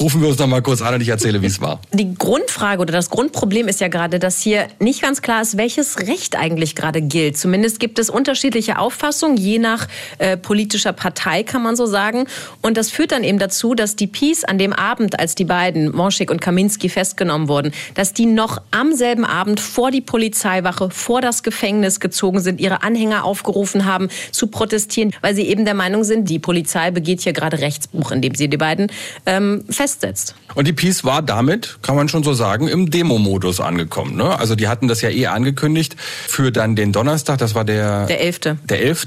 rufen 0.00 0.22
wir 0.22 0.28
uns 0.28 0.38
noch 0.38 0.46
mal 0.46 0.62
kurz 0.62 0.80
an 0.80 0.94
und 0.94 1.00
ich 1.02 1.08
erzähle, 1.08 1.42
wie 1.42 1.46
es 1.46 1.60
war. 1.60 1.80
Die 1.92 2.14
Grundfrage 2.14 2.80
oder 2.80 2.92
das 2.92 3.10
Grundproblem 3.10 3.68
ist 3.68 3.80
ja 3.80 3.88
gerade, 3.88 4.18
dass 4.18 4.40
hier 4.40 4.68
nicht 4.78 5.02
ganz 5.02 5.20
klar 5.20 5.42
ist, 5.42 5.58
welches 5.58 5.98
Recht 6.00 6.36
eigentlich 6.36 6.74
gerade 6.74 7.02
gilt. 7.02 7.36
Zumindest 7.36 7.80
gibt 7.80 7.98
es 7.98 8.08
unterschiedliche 8.08 8.78
Auffassungen, 8.78 9.36
je 9.36 9.58
nach 9.58 9.88
äh, 10.18 10.36
politischer 10.36 10.92
Partei, 10.92 11.42
kann 11.42 11.62
man 11.62 11.76
so 11.76 11.86
sagen. 11.86 12.26
Und 12.62 12.76
das 12.76 12.90
führt 12.90 13.12
dann 13.12 13.24
eben 13.24 13.38
dazu, 13.38 13.74
dass 13.74 13.94
die 13.96 14.06
Peace 14.06 14.44
an 14.44 14.58
dem 14.58 14.72
Abend, 14.72 15.18
als 15.18 15.34
die 15.34 15.44
beiden, 15.44 15.94
Monschik 15.94 16.30
und 16.30 16.40
Kaminski, 16.40 16.88
festgenommen 16.88 17.48
wurden, 17.48 17.72
dass 17.94 18.14
die 18.14 18.26
noch 18.26 18.62
am 18.70 18.94
selben 18.94 19.24
Abend 19.24 19.60
vor 19.60 19.90
die 19.90 20.00
Polizeiwache, 20.00 20.90
vor 20.90 21.20
das 21.20 21.42
Gefängnis 21.42 22.00
gezogen 22.00 22.40
sind, 22.40 22.60
ihre 22.60 22.82
Anhänger 22.82 23.24
aufgerufen 23.24 23.84
haben, 23.84 24.08
zu 24.32 24.46
protestieren, 24.46 25.12
weil 25.20 25.34
sie 25.34 25.42
eben 25.42 25.64
der 25.64 25.74
Meinung 25.74 26.04
sind, 26.04 26.30
die 26.30 26.38
Polizei 26.38 26.90
begeht 26.90 27.20
hier 27.20 27.32
gerade 27.32 27.60
Rechtsbruch, 27.60 28.12
indem 28.12 28.34
sie 28.34 28.48
die 28.48 28.56
beiden 28.56 28.90
ähm, 29.26 29.64
festsetzt. 29.90 30.34
Und 30.54 30.66
die 30.66 30.72
Peace 30.72 31.04
war 31.04 31.22
damit, 31.22 31.78
kann 31.82 31.96
man 31.96 32.08
schon 32.08 32.22
so 32.22 32.32
sagen, 32.32 32.68
im 32.68 32.90
Demo-Modus 32.90 33.60
angekommen. 33.60 34.16
Ne? 34.16 34.38
Also 34.38 34.54
die 34.54 34.68
hatten 34.68 34.88
das 34.88 35.00
ja 35.02 35.10
eh 35.10 35.26
angekündigt 35.26 35.96
für 35.98 36.52
dann 36.52 36.76
den 36.76 36.92
Donnerstag, 36.92 37.38
das 37.38 37.54
war 37.54 37.64
der... 37.64 38.06
Der 38.06 38.20
11. 38.20 38.40
Der 38.64 38.82
11. 38.82 39.06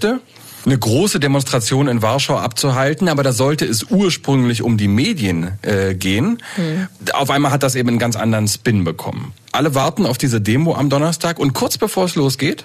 Eine 0.66 0.78
große 0.78 1.20
Demonstration 1.20 1.90
in 1.90 2.02
Warschau 2.02 2.38
abzuhalten, 2.38 3.10
aber 3.10 3.22
da 3.22 3.34
sollte 3.34 3.66
es 3.66 3.84
ursprünglich 3.90 4.62
um 4.62 4.78
die 4.78 4.88
Medien 4.88 5.60
äh, 5.62 5.94
gehen. 5.94 6.42
Auf 7.12 7.30
einmal 7.30 7.52
hat 7.52 7.64
das 7.64 7.76
eben 7.76 7.90
einen 7.90 8.00
ganz 8.00 8.16
anderen 8.16 8.48
Spin 8.48 8.86
bekommen. 8.86 9.34
Alle 9.52 9.76
warten 9.76 10.06
auf 10.06 10.18
diese 10.18 10.40
Demo 10.40 10.76
am 10.76 10.90
Donnerstag 10.90 11.38
und 11.38 11.54
kurz 11.54 11.78
bevor 11.78 12.06
es 12.06 12.16
losgeht, 12.16 12.64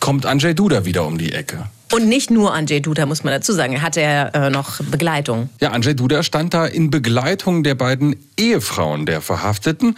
kommt 0.00 0.24
Andrzej 0.24 0.54
Duda 0.54 0.86
wieder 0.86 1.06
um 1.06 1.18
die 1.18 1.32
Ecke. 1.32 1.66
Und 1.94 2.08
nicht 2.08 2.28
nur 2.28 2.52
Andrzej 2.52 2.80
Duda, 2.80 3.06
muss 3.06 3.22
man 3.22 3.32
dazu 3.32 3.52
sagen. 3.52 3.74
Er 3.74 3.82
hatte 3.82 4.00
ja 4.00 4.26
äh, 4.30 4.50
noch 4.50 4.82
Begleitung. 4.82 5.48
Ja, 5.60 5.70
Andrzej 5.70 5.94
Duda 5.94 6.24
stand 6.24 6.52
da 6.52 6.66
in 6.66 6.90
Begleitung 6.90 7.62
der 7.62 7.76
beiden 7.76 8.16
Ehefrauen 8.36 9.06
der 9.06 9.20
Verhafteten, 9.20 9.96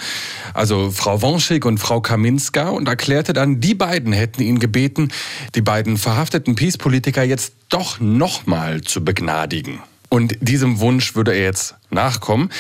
also 0.53 0.91
Frau 0.91 1.23
Wonschik 1.23 1.65
und 1.65 1.79
Frau 1.79 2.03
Kaminska, 2.03 2.69
und 2.69 2.87
erklärte 2.87 3.33
dann, 3.33 3.61
die 3.61 3.75
beiden 3.75 4.13
hätten 4.13 4.43
ihn 4.43 4.59
gebeten, 4.59 5.11
die 5.55 5.63
beiden 5.63 5.97
verhafteten 5.97 6.55
Peace-Politiker 6.55 7.23
jetzt 7.23 7.55
doch 7.71 7.99
nochmal 7.99 8.83
zu 8.83 9.03
begnadigen. 9.03 9.81
Und 10.11 10.37
diesem 10.43 10.81
Wunsch 10.81 11.15
würde 11.15 11.33
er 11.33 11.45
jetzt 11.45 11.77
nachkommen. 11.89 12.51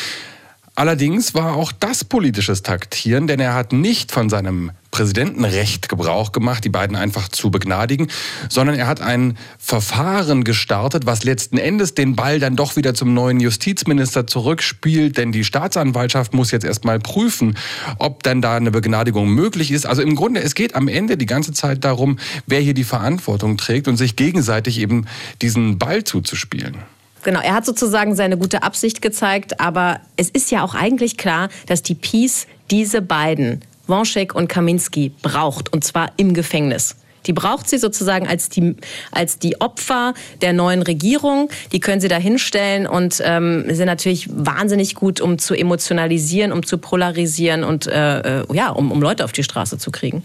Allerdings 0.76 1.34
war 1.34 1.56
auch 1.56 1.72
das 1.72 2.04
politisches 2.04 2.62
Taktieren, 2.62 3.26
denn 3.26 3.40
er 3.40 3.52
hat 3.52 3.74
nicht 3.74 4.12
von 4.12 4.30
seinem 4.30 4.70
Präsidentenrecht 4.96 5.90
Gebrauch 5.90 6.32
gemacht, 6.32 6.64
die 6.64 6.70
beiden 6.70 6.96
einfach 6.96 7.28
zu 7.28 7.50
begnadigen, 7.50 8.08
sondern 8.48 8.76
er 8.76 8.86
hat 8.86 9.02
ein 9.02 9.36
Verfahren 9.58 10.42
gestartet, 10.42 11.04
was 11.04 11.22
letzten 11.22 11.58
Endes 11.58 11.92
den 11.92 12.16
Ball 12.16 12.40
dann 12.40 12.56
doch 12.56 12.76
wieder 12.76 12.94
zum 12.94 13.12
neuen 13.12 13.38
Justizminister 13.38 14.26
zurückspielt, 14.26 15.18
denn 15.18 15.32
die 15.32 15.44
Staatsanwaltschaft 15.44 16.32
muss 16.32 16.50
jetzt 16.50 16.64
erstmal 16.64 16.98
prüfen, 16.98 17.58
ob 17.98 18.22
dann 18.22 18.40
da 18.40 18.56
eine 18.56 18.70
Begnadigung 18.70 19.28
möglich 19.28 19.70
ist. 19.70 19.84
Also 19.84 20.00
im 20.00 20.16
Grunde, 20.16 20.40
es 20.40 20.54
geht 20.54 20.74
am 20.74 20.88
Ende 20.88 21.18
die 21.18 21.26
ganze 21.26 21.52
Zeit 21.52 21.84
darum, 21.84 22.18
wer 22.46 22.60
hier 22.60 22.72
die 22.72 22.84
Verantwortung 22.84 23.58
trägt 23.58 23.88
und 23.88 23.98
sich 23.98 24.16
gegenseitig 24.16 24.80
eben 24.80 25.04
diesen 25.42 25.76
Ball 25.76 26.04
zuzuspielen. 26.04 26.76
Genau, 27.22 27.40
er 27.40 27.52
hat 27.52 27.66
sozusagen 27.66 28.14
seine 28.14 28.38
gute 28.38 28.62
Absicht 28.62 29.02
gezeigt, 29.02 29.60
aber 29.60 30.00
es 30.16 30.30
ist 30.30 30.50
ja 30.50 30.64
auch 30.64 30.74
eigentlich 30.74 31.18
klar, 31.18 31.50
dass 31.66 31.82
die 31.82 31.96
Peace 31.96 32.46
diese 32.70 33.02
beiden, 33.02 33.62
Wonschek 33.86 34.34
und 34.34 34.48
Kaminski, 34.48 35.12
braucht, 35.22 35.72
und 35.72 35.84
zwar 35.84 36.12
im 36.16 36.34
Gefängnis. 36.34 36.96
Die 37.26 37.32
braucht 37.32 37.68
sie 37.68 37.78
sozusagen 37.78 38.26
als 38.26 38.48
die, 38.48 38.76
als 39.10 39.38
die 39.38 39.60
Opfer 39.60 40.14
der 40.42 40.52
neuen 40.52 40.82
Regierung. 40.82 41.50
Die 41.72 41.80
können 41.80 42.00
sie 42.00 42.08
da 42.08 42.16
hinstellen 42.16 42.86
und 42.86 43.20
ähm, 43.24 43.64
sind 43.68 43.86
natürlich 43.86 44.28
wahnsinnig 44.32 44.94
gut, 44.94 45.20
um 45.20 45.38
zu 45.38 45.54
emotionalisieren, 45.54 46.52
um 46.52 46.64
zu 46.64 46.78
polarisieren 46.78 47.64
und 47.64 47.86
äh, 47.86 48.40
äh, 48.40 48.44
ja, 48.52 48.70
um, 48.70 48.92
um 48.92 49.02
Leute 49.02 49.24
auf 49.24 49.32
die 49.32 49.42
Straße 49.42 49.78
zu 49.78 49.90
kriegen. 49.90 50.22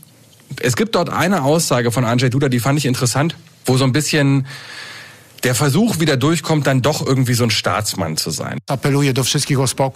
Es 0.60 0.76
gibt 0.76 0.96
dort 0.96 1.10
eine 1.10 1.44
Aussage 1.44 1.92
von 1.92 2.06
Andrzej 2.06 2.30
Duda, 2.30 2.50
die 2.50 2.60
fand 2.60 2.78
ich 2.78 2.86
interessant, 2.86 3.36
wo 3.66 3.78
so 3.78 3.86
ein 3.86 3.94
bisschen 3.94 4.46
der 5.44 5.56
Versuch 5.56 6.00
wieder 6.00 6.18
durchkommt, 6.18 6.68
dann 6.68 6.82
doch 6.82 7.06
irgendwie 7.06 7.34
so 7.34 7.44
ein 7.44 7.50
Staatsmann 7.52 8.18
zu 8.18 8.30
sein. 8.30 8.60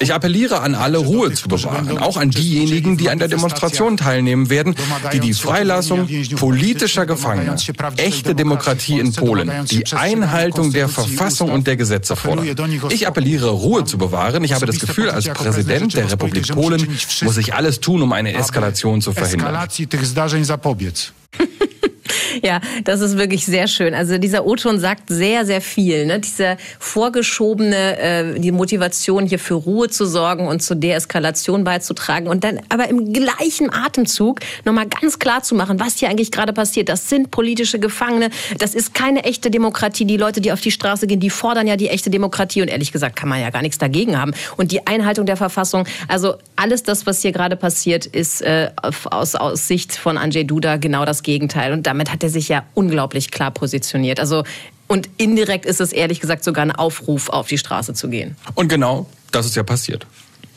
Ich 0.02 0.14
appelliere 0.14 0.62
an 0.62 0.76
alle, 0.76 0.98
Ruhe 0.98 1.34
zu 1.34 1.48
bewahren, 1.48 1.98
auch 2.00 2.18
an 2.18 2.32
diejenigen, 2.32 2.98
die 2.98 3.10
an 3.10 3.20
der 3.20 3.28
Demonstration 3.28 3.98
teilnehmen 3.98 4.50
werden, 4.50 4.76
die 5.14 5.20
die 5.20 5.34
Freilassung 5.34 6.08
politischer 6.36 7.06
Gefangener, 7.06 7.56
echte 7.98 8.36
Demokratie 8.36 9.00
in 9.00 9.14
Polen, 9.14 9.52
die 9.70 9.86
Einhaltung 9.96 10.72
der 10.72 10.90
Verfassung 10.90 11.52
und 11.52 11.68
der 11.68 11.76
Gesetze 11.78 12.16
fordern. 12.16 12.46
Ich 12.90 13.08
appelliere, 13.08 13.50
Ruhe 13.50 13.86
zu 13.86 13.98
bewahren. 13.98 14.44
Ich 14.44 14.54
habe 14.54 14.66
das 14.66 14.80
Gefühl, 14.80 15.10
als 15.10 15.26
Präsident 15.28 15.94
der 15.96 16.12
Republik 16.12 16.48
Polen 16.54 16.88
muss 17.24 17.38
ich 17.38 17.54
alles 17.54 17.80
tun, 17.82 18.02
um 18.02 18.12
eine 18.14 18.34
Eskalation 18.34 19.02
zu 19.02 19.12
verhindern. 19.14 19.48
Ja, 22.42 22.60
das 22.84 23.02
ist 23.02 23.18
wirklich 23.18 23.46
sehr 23.46 23.68
schön. 23.68 23.94
Also 23.94 24.18
dieser 24.18 24.46
O-Ton 24.46 24.80
sagt 24.80 25.10
sehr, 25.10 25.46
sehr 25.46 25.62
viel. 25.62 26.06
Ne? 26.06 26.20
Diese 26.20 26.58
vorgeschobene 26.80 27.98
äh, 28.00 28.40
die 28.40 28.52
Motivation 28.52 29.26
hier 29.26 29.40
für 29.40 29.56
Ruhe 29.56 29.90
zu 29.90 30.06
sorgen 30.06 30.48
und 30.48 30.62
zur 30.62 30.76
Deeskalation 30.76 31.64
beizutragen 31.64 32.28
und 32.28 32.44
dann 32.44 32.60
aber 32.70 32.90
im 32.90 33.14
gleichen 33.14 33.74
Atemzug 33.74 34.40
nochmal 34.64 34.88
ganz 34.88 35.20
klar 35.20 35.44
zu 35.44 35.56
machen, 35.56 35.80
was 35.80 35.98
hier 35.98 36.10
eigentlich 36.10 36.32
gerade 36.32 36.54
passiert. 36.54 36.90
Das 36.90 37.10
sind 37.10 37.32
politische 37.32 37.80
Gefangene. 37.80 38.30
Das 38.58 38.76
ist 38.76 38.94
keine 38.94 39.24
echte 39.24 39.52
Demokratie. 39.52 40.06
Die 40.06 40.18
Leute, 40.18 40.42
die 40.42 40.52
auf 40.52 40.62
die 40.62 40.72
Straße 40.72 41.08
gehen, 41.08 41.20
die 41.20 41.30
fordern 41.30 41.68
ja 41.68 41.76
die 41.76 41.90
echte 41.90 42.10
Demokratie 42.10 42.62
und 42.62 42.68
ehrlich 42.68 42.92
gesagt 42.92 43.16
kann 43.16 43.30
man 43.30 43.42
ja 43.42 43.50
gar 43.50 43.62
nichts 43.62 43.78
dagegen 43.78 44.20
haben. 44.20 44.34
Und 44.58 44.72
die 44.72 44.86
Einhaltung 44.88 45.26
der 45.26 45.38
Verfassung, 45.38 45.86
also 46.08 46.36
alles 46.56 46.84
das, 46.84 47.06
was 47.06 47.22
hier 47.22 47.32
gerade 47.32 47.56
passiert, 47.56 48.06
ist 48.06 48.42
äh, 48.42 48.70
aus, 49.06 49.36
aus 49.36 49.68
Sicht 49.68 49.96
von 49.96 50.18
Andrzej 50.18 50.46
Duda 50.46 50.78
genau 50.78 51.06
das 51.06 51.24
Gegenteil. 51.24 51.74
Und 51.74 51.88
damit 51.88 52.12
hat 52.16 52.24
er 52.24 52.30
sich 52.30 52.48
ja 52.48 52.64
unglaublich 52.74 53.30
klar 53.30 53.52
positioniert. 53.52 54.20
Also 54.20 54.44
und 54.88 55.10
indirekt 55.18 55.66
ist 55.66 55.82
es 55.82 55.92
ehrlich 55.92 56.22
gesagt 56.22 56.44
sogar 56.44 56.64
ein 56.64 56.72
Aufruf, 56.72 57.30
auf 57.30 57.48
die 57.48 57.58
Straße 57.58 57.94
zu 57.94 58.08
gehen. 58.08 58.36
Und 58.54 58.70
genau 58.70 59.08
das 59.32 59.46
ist 59.46 59.56
ja 59.56 59.64
passiert. 59.64 60.08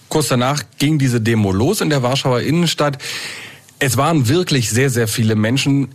Kurz 0.08 0.28
danach 0.28 0.62
ging 0.78 0.98
diese 0.98 1.20
Demo 1.20 1.50
los 1.50 1.80
in 1.80 1.90
der 1.90 2.02
Warschauer 2.02 2.40
Innenstadt. 2.40 2.98
Es 3.80 3.96
waren 3.96 4.28
wirklich 4.28 4.70
sehr, 4.70 4.90
sehr 4.90 5.06
viele 5.06 5.36
Menschen. 5.36 5.88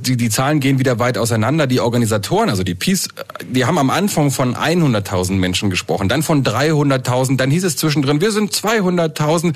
Die, 0.00 0.16
die 0.16 0.28
Zahlen 0.28 0.58
gehen 0.58 0.80
wieder 0.80 0.98
weit 0.98 1.18
auseinander. 1.18 1.68
Die 1.68 1.78
Organisatoren, 1.78 2.50
also 2.50 2.64
die 2.64 2.74
Peace, 2.74 3.08
die 3.48 3.64
haben 3.64 3.78
am 3.78 3.90
Anfang 3.90 4.32
von 4.32 4.56
100.000 4.56 5.32
Menschen 5.34 5.70
gesprochen, 5.70 6.08
dann 6.08 6.24
von 6.24 6.42
300.000, 6.42 7.36
dann 7.36 7.50
hieß 7.50 7.62
es 7.64 7.76
zwischendrin, 7.76 8.20
wir 8.20 8.32
sind 8.32 8.52
200.000. 8.52 9.54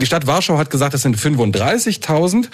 Die 0.00 0.06
Stadt 0.06 0.28
Warschau 0.28 0.58
hat 0.58 0.70
gesagt, 0.70 0.94
es 0.94 1.02
sind 1.02 1.16
35.000. 1.16 2.48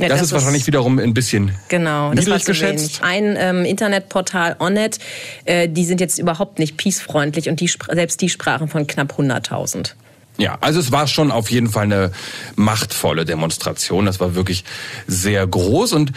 Ja, 0.00 0.08
das, 0.08 0.18
das, 0.18 0.28
ist 0.28 0.32
wahrscheinlich 0.32 0.66
wiederum 0.66 0.98
ein 1.00 1.12
bisschen 1.12 1.52
genau, 1.68 2.14
das 2.14 2.28
war 2.28 2.38
geschätzt. 2.38 3.00
Ein 3.02 3.36
ähm, 3.36 3.64
Internetportal 3.64 4.54
Onnet, 4.60 5.00
äh, 5.44 5.68
die 5.68 5.84
sind 5.84 6.00
jetzt 6.00 6.20
überhaupt 6.20 6.60
nicht 6.60 6.76
peacefreundlich 6.76 7.48
und 7.48 7.58
die, 7.58 7.68
selbst 7.68 8.20
die 8.20 8.28
sprachen 8.28 8.68
von 8.68 8.86
knapp 8.86 9.18
100.000. 9.18 9.94
Ja, 10.38 10.56
also 10.60 10.78
es 10.78 10.92
war 10.92 11.08
schon 11.08 11.32
auf 11.32 11.50
jeden 11.50 11.68
Fall 11.68 11.84
eine 11.84 12.12
machtvolle 12.54 13.24
Demonstration. 13.24 14.06
Das 14.06 14.20
war 14.20 14.36
wirklich 14.36 14.64
sehr 15.08 15.44
groß 15.44 15.92
und 15.94 16.12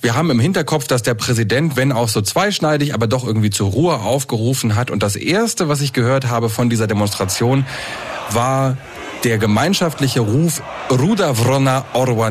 wir 0.00 0.14
haben 0.14 0.30
im 0.30 0.38
Hinterkopf, 0.38 0.86
dass 0.86 1.02
der 1.02 1.14
Präsident, 1.14 1.76
wenn 1.76 1.90
auch 1.90 2.08
so 2.08 2.20
zweischneidig, 2.20 2.94
aber 2.94 3.06
doch 3.06 3.26
irgendwie 3.26 3.50
zur 3.50 3.70
Ruhe 3.70 3.94
aufgerufen 3.94 4.76
hat. 4.76 4.90
Und 4.90 5.02
das 5.02 5.16
Erste, 5.16 5.68
was 5.68 5.80
ich 5.80 5.92
gehört 5.92 6.26
habe 6.26 6.50
von 6.50 6.68
dieser 6.70 6.86
Demonstration, 6.86 7.64
war 8.30 8.76
der 9.24 9.38
gemeinschaftliche 9.38 10.20
Ruf 10.20 10.62
Ruda 10.90 11.38
Vrona 11.38 11.86
Orwa 11.94 12.30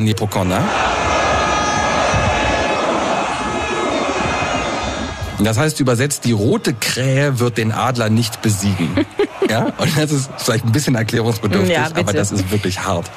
Das 5.40 5.58
heißt 5.58 5.80
übersetzt, 5.80 6.24
die 6.24 6.32
rote 6.32 6.74
Krähe 6.74 7.40
wird 7.40 7.58
den 7.58 7.72
Adler 7.72 8.08
nicht 8.08 8.42
besiegen. 8.42 8.90
ja, 9.50 9.72
und 9.78 9.98
das 9.98 10.12
ist 10.12 10.30
vielleicht 10.38 10.64
ein 10.64 10.72
bisschen 10.72 10.94
erklärungsbedürftig, 10.94 11.74
ja, 11.74 11.88
aber 11.94 12.12
das 12.12 12.32
ist 12.32 12.50
wirklich 12.50 12.80
hart. 12.80 13.10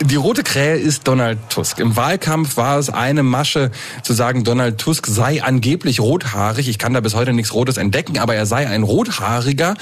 Die 0.00 0.16
rote 0.16 0.44
Krähe 0.44 0.76
ist 0.76 1.08
Donald 1.08 1.38
Tusk. 1.48 1.80
Im 1.80 1.96
Wahlkampf 1.96 2.56
war 2.56 2.78
es 2.78 2.88
eine 2.88 3.24
Masche 3.24 3.72
zu 4.02 4.12
sagen, 4.12 4.44
Donald 4.44 4.78
Tusk 4.78 5.08
sei 5.08 5.42
angeblich 5.42 5.98
rothaarig. 5.98 6.68
Ich 6.68 6.78
kann 6.78 6.94
da 6.94 7.00
bis 7.00 7.14
heute 7.16 7.32
nichts 7.32 7.52
Rotes 7.52 7.78
entdecken, 7.78 8.18
aber 8.18 8.34
er 8.36 8.46
sei 8.46 8.68
ein 8.68 8.84
rothaariger 8.84 9.74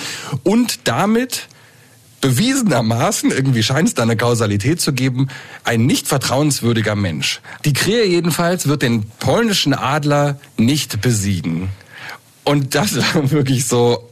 und 0.42 0.88
damit 0.88 1.48
bewiesenermaßen, 2.26 3.30
irgendwie 3.30 3.62
scheint 3.62 3.86
es 3.86 3.94
da 3.94 4.02
eine 4.02 4.16
Kausalität 4.16 4.80
zu 4.80 4.92
geben, 4.92 5.28
ein 5.62 5.86
nicht 5.86 6.08
vertrauenswürdiger 6.08 6.96
Mensch. 6.96 7.40
Die 7.64 7.72
Krähe 7.72 8.04
jedenfalls 8.04 8.66
wird 8.66 8.82
den 8.82 9.04
polnischen 9.20 9.74
Adler 9.74 10.40
nicht 10.56 11.00
besiegen. 11.00 11.68
Und 12.42 12.74
das 12.74 12.96
war 13.14 13.30
wirklich 13.30 13.66
so, 13.66 14.05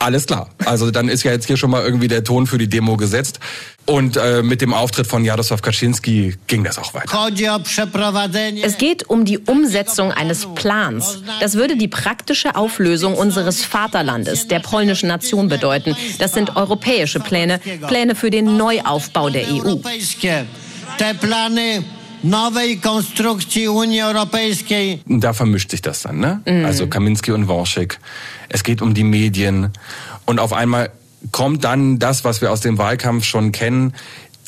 alles 0.00 0.26
klar. 0.26 0.48
Also 0.64 0.90
dann 0.90 1.08
ist 1.08 1.22
ja 1.22 1.30
jetzt 1.30 1.46
hier 1.46 1.56
schon 1.56 1.70
mal 1.70 1.84
irgendwie 1.84 2.08
der 2.08 2.24
Ton 2.24 2.46
für 2.46 2.58
die 2.58 2.68
Demo 2.68 2.96
gesetzt. 2.96 3.38
Und 3.86 4.16
äh, 4.16 4.42
mit 4.42 4.60
dem 4.60 4.72
Auftritt 4.72 5.06
von 5.06 5.24
Jarosław 5.24 5.60
Kaczynski 5.60 6.36
ging 6.46 6.64
das 6.64 6.78
auch 6.78 6.94
weiter. 6.94 7.08
Es 8.62 8.78
geht 8.78 9.08
um 9.08 9.24
die 9.24 9.38
Umsetzung 9.38 10.12
eines 10.12 10.46
Plans. 10.54 11.22
Das 11.40 11.54
würde 11.54 11.76
die 11.76 11.88
praktische 11.88 12.54
Auflösung 12.56 13.14
unseres 13.14 13.64
Vaterlandes, 13.64 14.48
der 14.48 14.60
polnischen 14.60 15.08
Nation 15.08 15.48
bedeuten. 15.48 15.96
Das 16.18 16.32
sind 16.32 16.56
europäische 16.56 17.20
Pläne, 17.20 17.60
Pläne 17.86 18.14
für 18.14 18.30
den 18.30 18.56
Neuaufbau 18.56 19.28
der 19.28 19.52
EU. 19.52 19.76
Nowej 22.22 22.80
Konstrukcji 22.80 23.68
Unii 23.68 24.02
Europejskiej. 24.02 25.00
Da 25.06 25.32
vermischt 25.32 25.70
sich 25.70 25.82
das 25.82 26.02
dann, 26.02 26.18
ne? 26.18 26.40
Mhm. 26.46 26.64
Also 26.64 26.86
Kaminski 26.86 27.32
und 27.32 27.48
Worschek. 27.48 27.98
Es 28.48 28.62
geht 28.62 28.82
um 28.82 28.94
die 28.94 29.04
Medien. 29.04 29.72
Und 30.26 30.38
auf 30.38 30.52
einmal 30.52 30.90
kommt 31.32 31.64
dann 31.64 31.98
das, 31.98 32.24
was 32.24 32.40
wir 32.40 32.50
aus 32.50 32.60
dem 32.60 32.78
Wahlkampf 32.78 33.24
schon 33.24 33.52
kennen, 33.52 33.94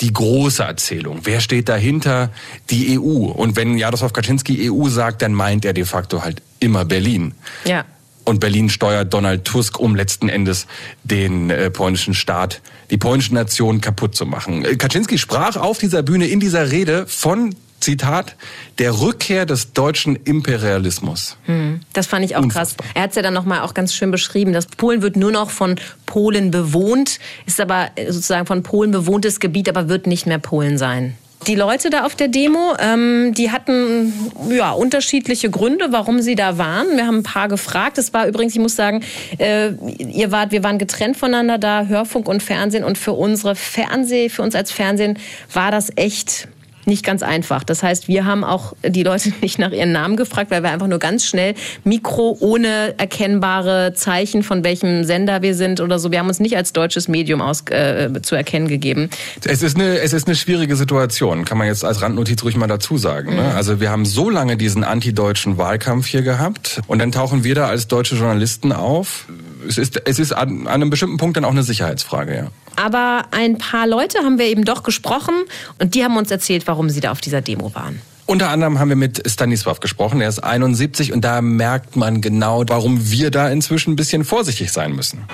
die 0.01 0.13
große 0.13 0.63
Erzählung. 0.63 1.21
Wer 1.25 1.41
steht 1.41 1.69
dahinter? 1.69 2.31
Die 2.71 2.99
EU. 2.99 3.31
Und 3.31 3.57
wenn 3.57 3.79
Jaroslaw 3.79 4.13
Kaczynski 4.13 4.71
EU 4.71 4.89
sagt, 4.89 5.23
dann 5.23 5.33
meint 5.33 5.65
er 5.65 5.73
de 5.73 5.85
facto 5.85 6.23
halt 6.23 6.43
immer 6.61 6.85
Berlin. 6.85 7.35
Ja. 7.65 7.85
Und 8.25 8.39
Berlin 8.41 8.69
steuert 8.71 9.13
Donald 9.13 9.45
Tusk, 9.45 9.81
um 9.81 9.97
letzten 9.97 10.29
Endes 10.29 10.67
den 11.03 11.51
äh, 11.51 11.71
polnischen 11.71 12.15
Staat, 12.15 12.61
die 12.91 12.97
polnische 12.97 13.35
Nation 13.35 13.81
kaputt 13.81 14.15
zu 14.15 14.27
machen. 14.27 14.65
Äh, 14.65 14.77
Kaczynski 14.77 15.19
sprach 15.19 15.57
auf 15.57 15.79
dieser 15.79 16.03
Bühne 16.03 16.27
in 16.27 16.39
dieser 16.39 16.71
Rede 16.71 17.07
von 17.07 17.55
Zitat, 17.83 18.37
der 18.79 19.01
Rückkehr 19.01 19.45
des 19.45 19.73
deutschen 19.73 20.17
Imperialismus. 20.17 21.37
Hm, 21.45 21.81
das 21.93 22.07
fand 22.07 22.25
ich 22.25 22.37
auch 22.37 22.43
Unfassbar. 22.43 22.87
krass. 22.87 22.95
Er 22.97 23.03
hat 23.03 23.11
es 23.11 23.17
ja 23.17 23.23
dann 23.23 23.35
nochmal 23.35 23.61
auch 23.61 23.75
ganz 23.75 23.95
schön 23.95 24.11
beschrieben, 24.11 24.53
dass 24.53 24.67
Polen 24.67 25.03
wird 25.03 25.17
nur 25.17 25.33
noch 25.33 25.51
von 25.51 25.77
Polen 26.07 26.51
bewohnt, 26.51 27.19
ist 27.47 27.61
aber 27.61 27.91
sozusagen 28.09 28.47
von 28.47 28.63
Polen 28.63 28.91
bewohntes 28.91 29.41
Gebiet, 29.41 29.69
aber 29.69 29.89
wird 29.89 30.07
nicht 30.07 30.27
mehr 30.27 30.39
Polen 30.39 30.79
sein. 30.79 31.17
Die 31.49 31.57
Leute 31.57 31.91
da 31.91 32.05
auf 32.05 32.15
der 32.15 32.29
Demo, 32.29 32.77
ähm, 32.79 33.35
die 33.35 33.51
hatten 33.51 34.13
ja 34.49 34.71
unterschiedliche 34.71 35.51
Gründe, 35.51 35.89
warum 35.91 36.23
sie 36.23 36.37
da 36.37 36.57
waren. 36.57 36.97
Wir 36.97 37.05
haben 37.05 37.19
ein 37.19 37.23
paar 37.25 37.49
gefragt. 37.49 37.99
Es 37.99 38.15
war 38.15 38.29
übrigens, 38.29 38.53
ich 38.53 38.61
muss 38.61 38.77
sagen, 38.77 39.03
äh, 39.39 39.73
ihr 39.99 40.31
wart, 40.31 40.53
wir 40.53 40.63
waren 40.63 40.79
getrennt 40.79 41.17
voneinander 41.17 41.59
da, 41.59 41.87
Hörfunk 41.87 42.29
und 42.29 42.45
Fernsehen. 42.45 42.85
Und 42.85 42.97
für 42.97 43.13
unsere 43.13 43.57
Fernseh, 43.57 44.29
für 44.29 44.43
uns 44.43 44.55
als 44.55 44.71
Fernsehen 44.71 45.19
war 45.53 45.73
das 45.73 45.91
echt 45.97 46.47
nicht 46.85 47.05
ganz 47.05 47.23
einfach. 47.23 47.65
Das 47.65 47.83
heißt, 47.83 48.09
wir 48.09 48.25
haben 48.25 48.45
auch 48.45 48.75
die 48.87 49.03
Leute 49.03 49.33
nicht 49.41 49.59
nach 49.59 49.73
ihren 49.73 49.93
Namen 49.93 50.17
gefragt, 50.17 50.51
weil 50.51 50.63
wir 50.63 50.71
einfach 50.71 50.87
nur 50.87 50.99
ganz 50.99 51.25
schnell 51.25 51.55
Mikro 51.85 52.37
ohne 52.41 52.95
erkennbare 52.99 53.95
Zeichen 53.95 54.43
von 54.43 54.65
welchem 54.65 55.05
Sender 55.05 55.43
wir 55.43 55.55
sind 55.55 55.81
oder 55.81 55.99
so. 55.99 56.11
Wir 56.11 56.19
haben 56.19 56.29
uns 56.29 56.41
nicht 56.41 56.57
als 56.57 56.73
deutsches 56.73 57.09
Medium 57.09 57.41
aus, 57.41 57.65
äh, 57.71 58.11
zu 58.23 58.35
erkennen 58.35 58.69
gegeben. 58.69 59.11
Es 59.45 59.63
ist 59.63 59.77
eine 59.77 59.99
es 59.99 60.13
ist 60.13 60.27
eine 60.27 60.37
schwierige 60.37 60.77
Situation, 60.77 61.45
kann 61.45 61.59
man 61.59 61.67
jetzt 61.67 61.85
als 61.85 62.03
Randnotiz 62.03 62.43
ruhig 62.43 62.57
mal 62.57 62.67
dazu 62.67 62.99
sagen. 62.99 63.35
Ne? 63.35 63.43
Mhm. 63.43 63.57
Also 63.57 63.81
wir 63.81 63.91
haben 63.91 64.05
so 64.05 64.31
lange 64.31 64.57
diesen 64.57 64.85
antideutschen 64.85 65.59
Wahlkampf 65.59 66.07
hier 66.07 66.23
gehabt 66.23 66.81
und 66.87 66.99
dann 66.99 67.13
tauchen 67.13 67.45
wir 67.45 67.55
da 67.55 67.67
als 67.67 67.89
deutsche 67.89 68.17
Journalisten 68.17 68.73
auf. 68.73 69.27
Es 69.69 69.79
ist 69.79 70.01
es 70.05 70.19
ist 70.19 70.33
an, 70.33 70.67
an 70.67 70.69
einem 70.69 70.91
bestimmten 70.91 71.17
Punkt 71.17 71.37
dann 71.37 71.45
auch 71.45 71.51
eine 71.51 71.63
Sicherheitsfrage, 71.63 72.37
ja. 72.37 72.47
Aber 72.77 73.27
ein 73.31 73.59
paar 73.59 73.87
Leute 73.87 74.19
haben 74.21 74.39
wir 74.39 74.47
eben 74.47 74.65
doch 74.65 74.83
gesprochen 74.83 75.35
und 75.79 75.95
die 75.95 76.05
haben 76.05 76.17
uns 76.17 76.31
erzählt, 76.31 76.67
warum 76.67 76.91
sie 76.91 77.01
da 77.01 77.13
auf 77.13 77.21
dieser 77.21 77.41
Demo 77.41 77.75
waren. 77.75 78.01
Unter 78.25 78.51
anderem 78.51 78.79
haben 78.79 78.89
wir 78.89 78.97
mit 78.97 79.27
Stanisław 79.27 79.81
gesprochen. 79.81 80.21
Er 80.21 80.29
ist 80.29 80.39
71 80.39 81.13
und 81.13 81.23
da 81.23 81.43
merkt 81.43 81.97
man 81.97 82.21
genau, 82.21 82.63
warum 82.69 83.11
wir 83.11 83.31
da 83.33 83.49
inzwischen 83.49 83.93
ein 83.93 83.97
bisschen 83.97 84.25
vorsichtig 84.25 84.71
sein 84.71 84.93
müssen. 84.93 85.25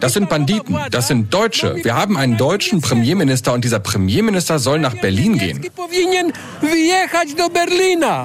Das 0.00 0.12
sind 0.12 0.28
Banditen, 0.28 0.76
das 0.90 1.08
sind 1.08 1.32
Deutsche. 1.32 1.76
Wir 1.84 1.94
haben 1.94 2.16
einen 2.16 2.36
deutschen 2.36 2.80
Premierminister 2.80 3.52
und 3.52 3.64
dieser 3.64 3.78
Premierminister 3.78 4.58
soll 4.58 4.80
nach 4.80 4.94
Berlin 4.96 5.38
gehen. 5.38 5.64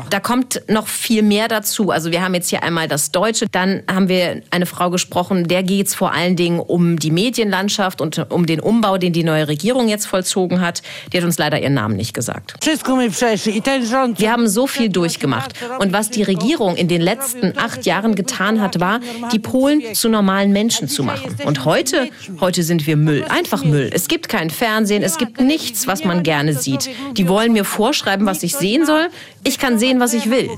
Da 0.10 0.19
kommt 0.19 0.62
noch 0.67 0.88
viel 0.88 1.21
mehr 1.21 1.47
dazu. 1.47 1.91
Also 1.91 2.12
wir 2.12 2.23
haben 2.23 2.34
jetzt 2.34 2.49
hier 2.49 2.63
einmal 2.63 2.88
das 2.88 3.12
Deutsche, 3.12 3.45
dann 3.51 3.84
haben 3.89 4.10
wir 4.10 4.41
eine 4.49 4.65
Frau 4.65 4.89
gesprochen, 4.89 5.47
der 5.47 5.62
geht 5.62 5.88
es 5.88 5.95
vor 5.95 6.13
allen 6.13 6.36
Dingen 6.36 6.60
um 6.60 6.97
die 6.97 7.12
Medienlandschaft 7.12 8.01
und 8.01 8.32
um 8.32 8.47
den 8.47 8.60
Umbau, 8.60 8.97
den 8.97 9.13
die 9.13 9.23
neue 9.23 9.47
Regierung 9.47 9.88
jetzt 9.88 10.08
vollzogen 10.08 10.62
hat. 10.62 10.82
Die 11.13 11.17
hat 11.17 11.23
uns 11.23 11.38
leider 11.38 11.62
ihren 11.62 11.75
Namen 11.75 11.95
nicht 11.95 12.07
nicht 12.08 12.13
gesagt. 12.13 12.56
Wir 12.65 14.32
haben 14.32 14.48
so 14.48 14.67
viel 14.67 14.89
durchgemacht. 14.89 15.54
Und 15.80 15.93
was 15.93 16.10
die 16.10 16.24
Regierung 16.24 16.76
in 16.76 16.88
den 16.88 17.02
letzten 17.02 17.58
acht 17.58 17.86
Jahren 17.86 18.15
getan 18.15 18.62
hat, 18.62 18.80
war, 18.80 19.00
die 19.32 19.39
Polen 19.39 19.93
zu 19.93 20.10
normalen 20.10 20.52
Menschen 20.52 20.88
zu 20.88 21.04
machen. 21.04 21.36
Und 21.46 21.65
heute, 21.65 22.10
heute 22.39 22.63
sind 22.63 22.88
wir 22.88 22.98
Müll. 22.98 23.26
Einfach 23.26 23.63
Müll. 23.63 23.89
Es 23.93 24.08
gibt 24.08 24.30
kein 24.30 24.50
Fernsehen, 24.50 25.04
es 25.04 25.17
gibt 25.17 25.41
nichts, 25.41 25.88
was 25.88 26.04
man 26.04 26.24
gerne 26.24 26.54
sieht. 26.54 26.89
Die 27.13 27.28
wollen 27.28 27.54
mir 27.54 27.65
vorschreiben, 27.65 28.26
was 28.26 28.43
ich 28.43 28.56
sehen 28.56 28.86
soll. 28.86 29.10
Ich 29.43 29.60
kann 29.60 29.78
sehen, 29.78 30.00
was 30.00 30.13
ich 30.13 30.30
will. 30.30 30.50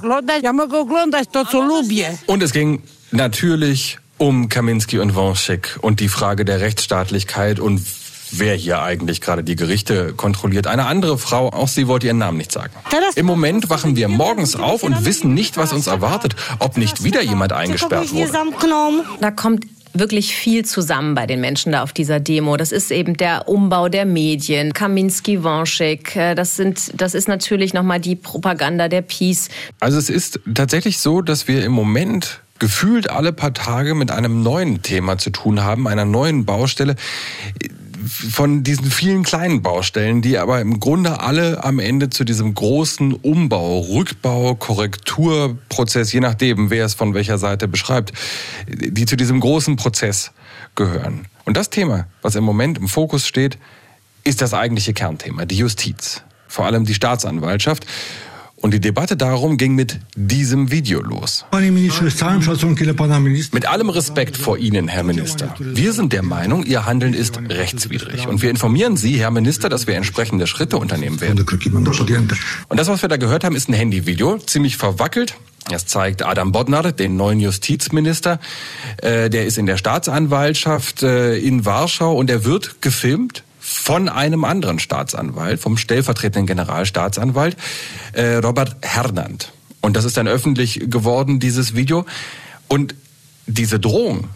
Und 2.28 2.44
es 2.44 2.52
ging 2.52 2.84
natürlich 3.12 3.98
um 4.18 4.50
Kaminski 4.50 5.00
und 5.00 5.16
Wąsik 5.16 5.80
und 5.82 6.02
die 6.02 6.10
Frage 6.10 6.44
der 6.46 6.60
Rechtsstaatlichkeit 6.60 7.60
und 7.60 7.82
wer 8.32 8.56
hier 8.56 8.82
eigentlich 8.82 9.22
gerade 9.22 9.44
die 9.44 9.56
Gerichte 9.56 10.14
kontrolliert. 10.14 10.68
Eine 10.68 10.86
andere 10.86 11.18
Frau, 11.18 11.50
auch 11.50 11.68
sie 11.68 11.88
wollte 11.88 12.08
ihren 12.08 12.18
Namen 12.18 12.38
nicht 12.38 12.52
sagen. 12.52 12.72
Im 13.16 13.26
Moment 13.26 13.70
wachen 13.70 13.96
wir 13.96 14.08
morgens 14.08 14.56
auf 14.56 14.84
und 14.84 15.06
wissen 15.06 15.34
nicht, 15.34 15.58
was 15.58 15.74
uns 15.74 15.88
erwartet, 15.88 16.36
ob 16.60 16.78
nicht 16.78 17.04
wieder 17.04 17.22
jemand 17.22 17.54
eingesperrt 17.54 18.12
wurde. 18.14 18.32
Da 19.22 19.32
kommt 19.32 19.66
wirklich 19.94 20.36
viel 20.36 20.66
zusammen 20.66 21.16
bei 21.16 21.26
den 21.26 21.42
Menschen 21.42 21.72
da 21.72 21.82
auf 21.82 21.94
dieser 21.94 22.20
Demo. 22.20 22.58
Das 22.58 22.72
ist 22.72 22.92
eben 22.92 23.18
der 23.18 23.48
Umbau 23.50 23.90
der 23.90 24.06
Medien, 24.06 24.74
Kaminski, 24.74 25.44
Wonschik. 25.44 26.16
äh, 26.16 26.36
Das 26.36 26.56
sind, 26.56 26.92
das 26.96 27.16
ist 27.16 27.28
natürlich 27.28 27.74
nochmal 27.74 28.00
die 28.00 28.16
Propaganda 28.16 28.88
der 28.88 29.02
Peace. 29.02 29.50
Also 29.80 29.98
es 29.98 30.10
ist 30.10 30.40
tatsächlich 30.54 31.00
so, 31.00 31.22
dass 31.22 31.48
wir 31.48 31.64
im 31.64 31.72
Moment 31.72 32.42
gefühlt 32.60 33.10
alle 33.10 33.32
paar 33.34 33.54
Tage 33.54 33.96
mit 33.96 34.12
einem 34.12 34.44
neuen 34.44 34.82
Thema 34.84 35.18
zu 35.18 35.30
tun 35.32 35.64
haben, 35.64 35.88
einer 35.88 36.06
neuen 36.06 36.46
Baustelle 36.46 36.96
von 38.06 38.64
diesen 38.64 38.90
vielen 38.90 39.24
kleinen 39.24 39.62
Baustellen, 39.62 40.22
die 40.22 40.38
aber 40.38 40.62
im 40.62 40.80
Grunde 40.80 41.20
alle 41.20 41.64
am 41.64 41.80
Ende 41.80 42.10
zu 42.10 42.24
diesem 42.24 42.54
großen 42.54 43.14
Umbau, 43.14 43.80
Rückbau, 43.82 44.56
Korrekturprozess, 44.56 46.12
je 46.12 46.20
nachdem, 46.20 46.70
wer 46.70 46.86
es 46.86 46.94
von 46.94 47.14
welcher 47.14 47.38
Seite 47.38 47.68
beschreibt, 47.68 48.14
die 48.68 49.06
zu 49.06 49.16
diesem 49.16 49.40
großen 49.40 49.76
Prozess 49.76 50.32
gehören. 50.76 51.28
Und 51.46 51.58
das 51.58 51.70
Thema, 51.70 52.08
was 52.22 52.36
im 52.36 52.44
Moment 52.44 52.78
im 52.78 52.88
Fokus 52.88 53.28
steht, 53.28 53.58
ist 54.24 54.42
das 54.42 54.54
eigentliche 54.54 54.94
Kernthema, 54.94 55.46
die 55.46 55.58
Justiz, 55.58 56.22
vor 56.48 56.66
allem 56.66 56.86
die 56.86 56.94
Staatsanwaltschaft. 56.94 57.86
Und 58.62 58.74
die 58.74 58.82
Debatte 58.82 59.16
darum 59.16 59.58
ging 59.58 59.74
mit 59.74 60.00
diesem 60.16 60.70
Video 60.70 61.02
los. 61.02 61.46
Mit 63.54 63.66
allem 63.66 63.90
Respekt 63.90 64.38
vor 64.38 64.58
Ihnen, 64.58 64.88
Herr 64.90 65.04
Minister. 65.04 65.56
Wir 65.60 65.94
sind 65.94 66.12
der 66.12 66.24
Meinung, 66.24 66.66
Ihr 66.66 66.86
Handeln 66.86 67.14
ist 67.14 67.40
rechtswidrig. 67.40 68.28
Und 68.28 68.42
wir 68.42 68.50
informieren 68.50 68.98
Sie, 68.98 69.18
Herr 69.18 69.32
Minister, 69.32 69.70
dass 69.70 69.88
wir 69.88 69.96
entsprechende 69.96 70.46
Schritte 70.46 70.78
unternehmen 70.78 71.22
werden. 71.22 71.46
Und 72.68 72.80
das, 72.80 72.90
was 72.90 73.02
wir 73.02 73.10
da 73.10 73.18
gehört 73.18 73.46
haben, 73.46 73.56
ist 73.56 73.70
ein 73.70 73.74
Handyvideo, 73.74 74.40
ziemlich 74.40 74.76
verwackelt. 74.76 75.36
Es 75.72 75.86
zeigt 75.86 76.26
Adam 76.26 76.52
Bodnar, 76.52 76.92
den 76.92 77.16
neuen 77.16 77.40
Justizminister. 77.40 78.40
Äh, 79.02 79.30
der 79.30 79.46
ist 79.46 79.58
in 79.58 79.68
der 79.68 79.78
Staatsanwaltschaft 79.78 81.04
äh, 81.04 81.38
in 81.38 81.66
Warschau 81.66 82.16
und 82.18 82.30
er 82.30 82.44
wird 82.44 82.82
gefilmt 82.82 83.44
von 83.80 84.10
einem 84.10 84.44
anderen 84.44 84.78
Staatsanwalt, 84.78 85.60
vom 85.60 85.78
stellvertretenden 85.78 86.46
Generalstaatsanwalt 86.46 87.56
äh, 88.14 88.36
Robert 88.36 88.76
Hernand. 88.82 89.52
Und 89.82 89.96
das 89.96 90.06
ist 90.06 90.18
dann 90.18 90.28
öffentlich 90.28 90.82
geworden, 90.90 91.40
dieses 91.40 91.76
Video. 91.76 92.06
Und 92.68 92.94
diese 93.48 93.80
Drohung 93.80 94.28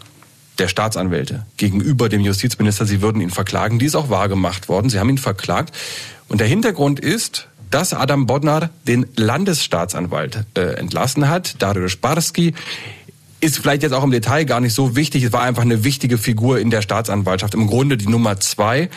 der 0.58 0.68
Staatsanwälte 0.68 1.46
gegenüber 1.56 2.08
dem 2.08 2.22
Justizminister, 2.22 2.86
sie 2.86 3.02
würden 3.02 3.20
ihn 3.20 3.30
verklagen, 3.30 3.78
die 3.78 3.86
ist 3.86 3.94
auch 3.94 4.08
wahrgemacht 4.08 4.68
worden. 4.68 4.88
Sie 4.88 4.98
haben 4.98 5.10
ihn 5.10 5.18
verklagt. 5.18 5.74
Und 6.28 6.40
der 6.40 6.48
Hintergrund 6.48 6.98
ist, 6.98 7.48
dass 7.70 7.92
Adam 7.92 8.26
Bodnar 8.26 8.70
den 8.88 9.06
Landesstaatsanwalt 9.16 10.46
äh, 10.56 10.74
entlassen 10.76 11.28
hat, 11.28 11.56
Dario 11.60 11.88
Sparski. 11.88 12.54
Ist 13.44 13.58
vielleicht 13.58 13.82
jetzt 13.82 13.92
auch 13.92 14.02
im 14.02 14.10
Detail 14.10 14.44
gar 14.44 14.60
nicht 14.60 14.72
so 14.72 14.96
wichtig. 14.96 15.22
Es 15.22 15.30
war 15.34 15.42
einfach 15.42 15.60
eine 15.60 15.84
wichtige 15.84 16.16
Figur 16.16 16.58
in 16.60 16.70
der 16.70 16.80
Staatsanwaltschaft. 16.80 17.52
Im 17.52 17.66
Grunde 17.66 17.98
die 17.98 18.08
Nummer 18.08 18.40
zwei. 18.40 18.88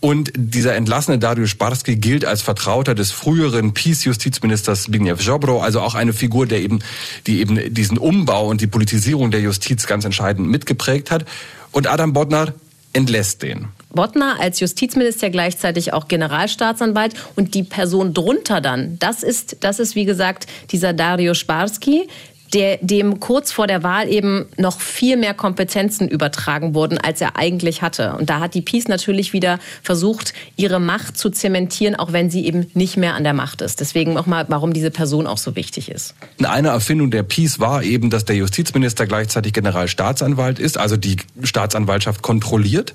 Und 0.00 0.30
dieser 0.36 0.74
entlassene 0.74 1.18
Dario 1.18 1.46
Sparski 1.46 1.96
gilt 1.96 2.26
als 2.26 2.42
Vertrauter 2.42 2.94
des 2.94 3.12
früheren 3.12 3.72
Peace-Justizministers 3.72 4.82
Zbigniew 4.82 5.16
Ziobro, 5.16 5.62
also 5.62 5.80
auch 5.80 5.94
eine 5.94 6.12
Figur, 6.12 6.46
der 6.46 6.60
eben, 6.60 6.80
die 7.26 7.40
eben 7.40 7.72
diesen 7.72 7.96
Umbau 7.96 8.46
und 8.46 8.60
die 8.60 8.66
Politisierung 8.66 9.30
der 9.30 9.40
Justiz 9.40 9.86
ganz 9.86 10.04
entscheidend 10.04 10.50
mitgeprägt 10.50 11.10
hat. 11.10 11.24
Und 11.72 11.86
Adam 11.86 12.12
Bodnar 12.12 12.52
entlässt 12.92 13.42
den. 13.42 13.68
Bottner 13.94 14.36
als 14.38 14.60
Justizminister 14.60 15.30
gleichzeitig 15.30 15.94
auch 15.94 16.08
Generalstaatsanwalt 16.08 17.14
und 17.36 17.54
die 17.54 17.62
Person 17.62 18.12
drunter 18.12 18.60
dann, 18.60 18.98
das 18.98 19.22
ist, 19.22 19.56
das 19.60 19.78
ist 19.78 19.94
wie 19.94 20.04
gesagt 20.04 20.46
dieser 20.72 20.92
Dario 20.92 21.32
Sparski, 21.32 22.08
der, 22.54 22.78
dem 22.80 23.20
kurz 23.20 23.52
vor 23.52 23.66
der 23.66 23.82
Wahl 23.82 24.08
eben 24.08 24.46
noch 24.56 24.80
viel 24.80 25.16
mehr 25.16 25.34
Kompetenzen 25.34 26.08
übertragen 26.08 26.74
wurden, 26.74 26.98
als 26.98 27.20
er 27.20 27.36
eigentlich 27.36 27.82
hatte. 27.82 28.14
Und 28.18 28.30
da 28.30 28.40
hat 28.40 28.54
die 28.54 28.62
Peace 28.62 28.88
natürlich 28.88 29.32
wieder 29.32 29.58
versucht, 29.82 30.32
ihre 30.56 30.80
Macht 30.80 31.18
zu 31.18 31.30
zementieren, 31.30 31.96
auch 31.96 32.12
wenn 32.12 32.30
sie 32.30 32.46
eben 32.46 32.70
nicht 32.74 32.96
mehr 32.96 33.14
an 33.14 33.24
der 33.24 33.34
Macht 33.34 33.60
ist. 33.60 33.80
Deswegen 33.80 34.12
nochmal, 34.12 34.46
warum 34.48 34.72
diese 34.72 34.90
Person 34.90 35.26
auch 35.26 35.38
so 35.38 35.56
wichtig 35.56 35.90
ist. 35.90 36.14
Eine 36.42 36.68
Erfindung 36.68 37.10
der 37.10 37.24
Peace 37.24 37.58
war 37.58 37.82
eben, 37.82 38.10
dass 38.10 38.24
der 38.24 38.36
Justizminister 38.36 39.06
gleichzeitig 39.06 39.52
Generalstaatsanwalt 39.52 40.58
ist, 40.58 40.78
also 40.78 40.96
die 40.96 41.16
Staatsanwaltschaft 41.42 42.22
kontrolliert. 42.22 42.94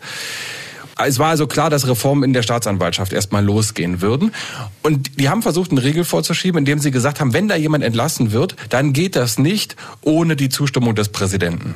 Es 1.06 1.18
war 1.18 1.30
also 1.30 1.48
klar, 1.48 1.70
dass 1.70 1.88
Reformen 1.88 2.24
in 2.24 2.34
der 2.34 2.44
Staatsanwaltschaft 2.44 3.14
erstmal 3.14 3.44
losgehen 3.44 4.02
würden. 4.02 4.34
Und 4.84 5.20
die 5.20 5.30
haben 5.30 5.42
versucht, 5.42 5.72
eine 5.72 5.84
Regel 5.84 6.04
vorzuschieben, 6.04 6.60
indem 6.60 6.80
sie 6.80 6.92
gesagt 6.92 7.22
haben, 7.22 7.34
wenn 7.34 7.48
da 7.48 7.56
jemand 7.56 7.84
entlassen 7.84 8.32
wird, 8.32 8.56
dann 8.70 8.92
geht 8.92 9.16
das 9.16 9.38
nicht 9.38 9.78
ohne 10.02 10.36
die 10.36 10.50
Zustimmung 10.50 10.96
des 10.96 11.10
Präsidenten. 11.10 11.76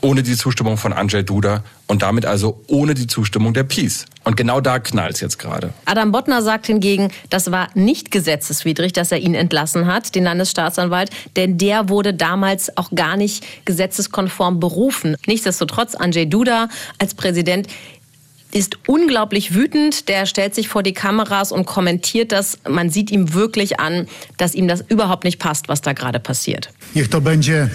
Ohne 0.00 0.22
die 0.22 0.36
Zustimmung 0.36 0.76
von 0.76 0.92
Andrzej 0.92 1.24
Duda 1.24 1.64
und 1.88 2.02
damit 2.02 2.24
also 2.24 2.62
ohne 2.68 2.94
die 2.94 3.08
Zustimmung 3.08 3.52
der 3.52 3.64
Peace. 3.64 4.04
Und 4.22 4.36
genau 4.36 4.60
da 4.60 4.78
knallt's 4.78 5.20
jetzt 5.20 5.40
gerade. 5.40 5.72
Adam 5.86 6.12
Bottner 6.12 6.40
sagt 6.40 6.66
hingegen, 6.66 7.10
das 7.30 7.50
war 7.50 7.68
nicht 7.74 8.12
gesetzeswidrig, 8.12 8.92
dass 8.92 9.10
er 9.10 9.18
ihn 9.18 9.34
entlassen 9.34 9.86
hat, 9.86 10.14
den 10.14 10.22
Landesstaatsanwalt, 10.22 11.10
denn 11.34 11.58
der 11.58 11.88
wurde 11.88 12.14
damals 12.14 12.76
auch 12.76 12.90
gar 12.94 13.16
nicht 13.16 13.44
gesetzeskonform 13.64 14.60
berufen. 14.60 15.16
Nichtsdestotrotz, 15.26 15.96
Andrzej 15.96 16.26
Duda 16.26 16.68
als 16.98 17.14
Präsident 17.14 17.66
ist 18.52 18.78
unglaublich 18.86 19.54
wütend. 19.54 20.08
Der 20.08 20.26
stellt 20.26 20.54
sich 20.54 20.68
vor 20.68 20.82
die 20.82 20.92
Kameras 20.92 21.52
und 21.52 21.66
kommentiert 21.66 22.32
das. 22.32 22.58
Man 22.68 22.90
sieht 22.90 23.10
ihm 23.10 23.34
wirklich 23.34 23.80
an, 23.80 24.06
dass 24.36 24.54
ihm 24.54 24.68
das 24.68 24.84
überhaupt 24.88 25.24
nicht 25.24 25.38
passt, 25.38 25.68
was 25.68 25.80
da 25.80 25.92
gerade 25.92 26.20
passiert. 26.20 26.70
Niech 26.94 27.08
to 27.08 27.20
będzie 27.20 27.70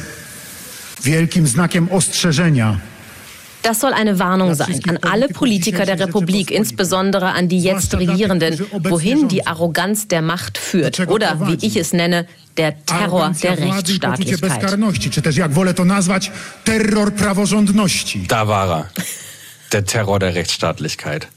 wielkim 1.04 1.48
znakiem 1.48 1.92
ostrzeżenia. 1.92 2.80
Das 3.64 3.80
soll 3.80 3.94
eine 3.94 4.20
Warnung 4.20 4.56
sein 4.56 4.82
an 4.90 4.98
alle 5.10 5.30
Politiker 5.30 5.86
der 5.86 5.98
Republik, 5.98 6.52
insbesondere 6.52 7.32
an 7.32 7.48
die 7.48 7.62
jetzt 7.62 7.96
Regierenden, 7.96 8.60
wohin 8.90 9.30
die 9.30 9.48
Arroganz 9.48 10.10
der 10.10 10.22
Macht 10.22 10.58
führt 10.58 11.00
oder, 11.08 11.48
wie 11.48 11.66
ich 11.66 11.78
es 11.78 11.94
nenne, 11.94 12.28
der 12.58 12.86
Terror 12.86 13.34
der 13.42 13.58
Rechtsstaatlichkeit. 13.58 14.62
Da 18.28 18.48
war 18.48 18.70
er. 18.70 18.90
Der 19.74 19.86
Terror 19.86 20.20
der 20.20 20.36
Rechtsstaatlichkeit. 20.36 21.28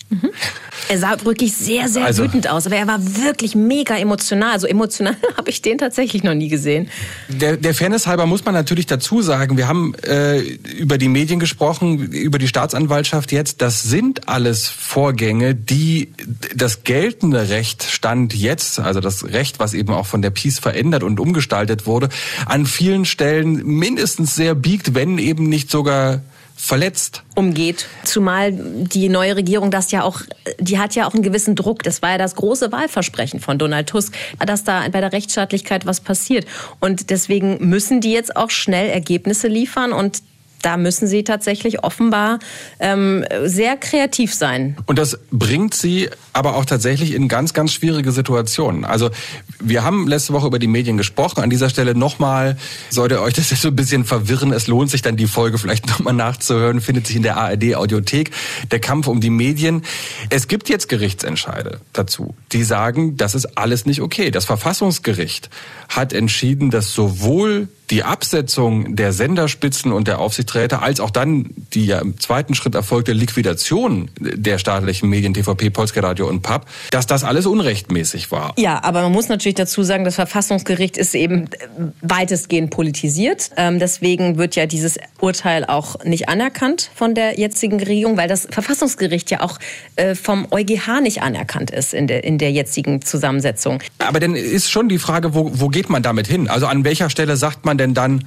Er 0.88 0.98
sah 0.98 1.16
wirklich 1.24 1.54
sehr, 1.54 1.88
sehr 1.88 2.04
Also- 2.04 2.22
wütend 2.22 2.48
aus, 2.48 2.66
aber 2.66 2.76
er 2.76 2.86
war 2.86 3.00
wirklich 3.24 3.54
mega 3.54 3.96
emotional. 3.96 4.60
So 4.60 4.66
emotional 4.66 5.16
habe 5.36 5.50
ich 5.50 5.62
den 5.62 5.78
tatsächlich 5.78 6.22
noch 6.22 6.34
nie 6.34 6.48
gesehen. 6.48 6.88
Der, 7.28 7.56
der 7.56 7.74
Fairness 7.74 8.06
halber 8.06 8.26
muss 8.26 8.44
man 8.44 8.54
natürlich 8.54 8.86
dazu 8.86 9.22
sagen, 9.22 9.56
wir 9.56 9.66
haben 9.66 9.94
äh, 10.04 10.40
über 10.40 10.98
die 10.98 11.08
Medien 11.08 11.40
gesprochen, 11.40 11.98
über 12.12 12.38
die 12.38 12.46
Staatsanwaltschaft 12.46 13.32
jetzt. 13.32 13.62
Das 13.62 13.82
sind 13.82 14.28
alles 14.28 14.68
Vorgänge, 14.68 15.54
die 15.54 16.12
das 16.54 16.84
geltende 16.84 17.48
Recht 17.48 17.82
stand 17.82 18.34
jetzt, 18.34 18.78
also 18.78 19.00
das 19.00 19.24
Recht, 19.24 19.58
was 19.58 19.74
eben 19.74 19.92
auch 19.92 20.06
von 20.06 20.20
der 20.22 20.30
Peace 20.30 20.58
verändert 20.58 21.02
und 21.02 21.18
umgestaltet 21.18 21.86
wurde, 21.86 22.10
an 22.44 22.66
vielen 22.66 23.06
Stellen 23.06 23.64
mindestens 23.66 24.34
sehr 24.34 24.54
biegt, 24.54 24.94
wenn 24.94 25.18
eben 25.18 25.48
nicht 25.48 25.70
sogar 25.70 26.20
verletzt. 26.56 27.22
umgeht. 27.34 27.86
Zumal 28.04 28.50
die 28.52 29.08
neue 29.08 29.36
Regierung 29.36 29.70
das 29.70 29.92
ja 29.92 30.02
auch, 30.02 30.22
die 30.58 30.78
hat 30.78 30.94
ja 30.94 31.06
auch 31.06 31.12
einen 31.14 31.22
gewissen 31.22 31.54
Druck. 31.54 31.82
Das 31.82 32.00
war 32.00 32.12
ja 32.12 32.18
das 32.18 32.34
große 32.34 32.72
Wahlversprechen 32.72 33.40
von 33.40 33.58
Donald 33.58 33.88
Tusk, 33.88 34.14
dass 34.44 34.64
da 34.64 34.88
bei 34.88 35.00
der 35.00 35.12
Rechtsstaatlichkeit 35.12 35.84
was 35.84 36.00
passiert. 36.00 36.46
Und 36.80 37.10
deswegen 37.10 37.68
müssen 37.68 38.00
die 38.00 38.12
jetzt 38.12 38.34
auch 38.36 38.50
schnell 38.50 38.88
Ergebnisse 38.88 39.48
liefern 39.48 39.92
und 39.92 40.22
da 40.66 40.76
müssen 40.76 41.06
sie 41.06 41.22
tatsächlich 41.22 41.84
offenbar 41.84 42.40
ähm, 42.80 43.24
sehr 43.44 43.76
kreativ 43.76 44.34
sein. 44.34 44.76
Und 44.86 44.98
das 44.98 45.16
bringt 45.30 45.74
sie 45.74 46.10
aber 46.32 46.56
auch 46.56 46.64
tatsächlich 46.64 47.14
in 47.14 47.28
ganz, 47.28 47.54
ganz 47.54 47.72
schwierige 47.72 48.10
Situationen. 48.10 48.84
Also 48.84 49.10
wir 49.60 49.84
haben 49.84 50.08
letzte 50.08 50.32
Woche 50.32 50.48
über 50.48 50.58
die 50.58 50.66
Medien 50.66 50.96
gesprochen. 50.96 51.40
An 51.40 51.50
dieser 51.50 51.70
Stelle 51.70 51.94
nochmal, 51.94 52.56
sollte 52.90 53.22
euch 53.22 53.34
das 53.34 53.50
jetzt 53.50 53.62
so 53.62 53.68
ein 53.68 53.76
bisschen 53.76 54.04
verwirren, 54.04 54.52
es 54.52 54.66
lohnt 54.66 54.90
sich 54.90 55.02
dann 55.02 55.16
die 55.16 55.28
Folge 55.28 55.56
vielleicht 55.56 55.86
nochmal 55.88 56.14
nachzuhören, 56.14 56.80
findet 56.80 57.06
sich 57.06 57.14
in 57.14 57.22
der 57.22 57.36
ARD 57.36 57.76
Audiothek, 57.76 58.32
der 58.72 58.80
Kampf 58.80 59.06
um 59.06 59.20
die 59.20 59.30
Medien. 59.30 59.84
Es 60.30 60.48
gibt 60.48 60.68
jetzt 60.68 60.88
Gerichtsentscheide 60.88 61.78
dazu, 61.92 62.34
die 62.50 62.64
sagen, 62.64 63.16
das 63.16 63.36
ist 63.36 63.56
alles 63.56 63.86
nicht 63.86 64.00
okay. 64.00 64.32
Das 64.32 64.46
Verfassungsgericht 64.46 65.48
hat 65.88 66.12
entschieden, 66.12 66.72
dass 66.72 66.92
sowohl 66.92 67.68
die 67.90 68.02
Absetzung 68.02 68.96
der 68.96 69.12
Senderspitzen 69.12 69.92
und 69.92 70.08
der 70.08 70.18
Aufsichtsräte 70.18 70.80
als 70.80 71.00
auch 71.00 71.10
dann 71.10 71.50
die 71.72 71.86
ja 71.86 72.00
im 72.00 72.18
zweiten 72.18 72.54
Schritt 72.54 72.74
erfolgte 72.74 73.12
Liquidation 73.12 74.10
der 74.18 74.58
staatlichen 74.58 75.08
Medien 75.08 75.34
TVP, 75.34 75.70
Polskie 75.70 76.00
Radio 76.00 76.28
und 76.28 76.42
Papp, 76.42 76.66
dass 76.90 77.06
das 77.06 77.24
alles 77.24 77.46
unrechtmäßig 77.46 78.30
war. 78.30 78.54
Ja, 78.58 78.82
aber 78.82 79.02
man 79.02 79.12
muss 79.12 79.28
natürlich 79.28 79.54
dazu 79.54 79.82
sagen, 79.82 80.04
das 80.04 80.16
Verfassungsgericht 80.16 80.96
ist 80.96 81.14
eben 81.14 81.48
weitestgehend 82.00 82.70
politisiert. 82.70 83.50
Ähm, 83.56 83.78
deswegen 83.78 84.36
wird 84.38 84.56
ja 84.56 84.66
dieses 84.66 84.98
Urteil 85.20 85.64
auch 85.64 86.04
nicht 86.04 86.28
anerkannt 86.28 86.90
von 86.94 87.14
der 87.14 87.38
jetzigen 87.38 87.78
Regierung, 87.78 88.16
weil 88.16 88.28
das 88.28 88.48
Verfassungsgericht 88.50 89.30
ja 89.30 89.40
auch 89.42 89.58
äh, 89.96 90.14
vom 90.14 90.46
EuGH 90.50 91.00
nicht 91.02 91.22
anerkannt 91.22 91.70
ist 91.70 91.94
in 91.94 92.06
der, 92.06 92.24
in 92.24 92.38
der 92.38 92.50
jetzigen 92.50 93.02
Zusammensetzung. 93.02 93.80
Aber 93.98 94.20
dann 94.20 94.34
ist 94.34 94.70
schon 94.70 94.88
die 94.88 94.98
Frage, 94.98 95.34
wo, 95.34 95.50
wo 95.54 95.68
geht 95.68 95.88
man 95.88 96.02
damit 96.02 96.26
hin? 96.26 96.48
Also 96.48 96.66
an 96.66 96.84
welcher 96.84 97.10
Stelle 97.10 97.36
sagt 97.36 97.64
man 97.64 97.75
denn 97.78 97.94
dann, 97.94 98.24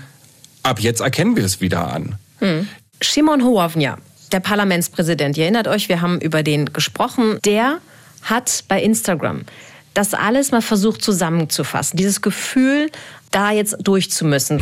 ab 0.63 0.79
jetzt 0.79 1.01
erkennen 1.01 1.35
wir 1.35 1.45
es 1.45 1.61
wieder 1.61 1.91
an? 1.93 2.15
Hm. 2.39 2.67
Shimon 3.01 3.43
Hołownia, 3.43 3.97
der 4.31 4.39
Parlamentspräsident, 4.39 5.37
ihr 5.37 5.43
erinnert 5.43 5.67
euch, 5.67 5.89
wir 5.89 6.01
haben 6.01 6.19
über 6.19 6.43
den 6.43 6.73
gesprochen, 6.73 7.39
der 7.45 7.79
hat 8.21 8.63
bei 8.67 8.81
Instagram 8.81 9.45
das 9.93 10.13
alles 10.13 10.51
mal 10.51 10.61
versucht 10.61 11.01
zusammenzufassen. 11.01 11.97
Dieses 11.97 12.21
Gefühl, 12.21 12.89
da 13.31 13.51
jetzt 13.51 13.77
durchzumüssen. 13.81 14.59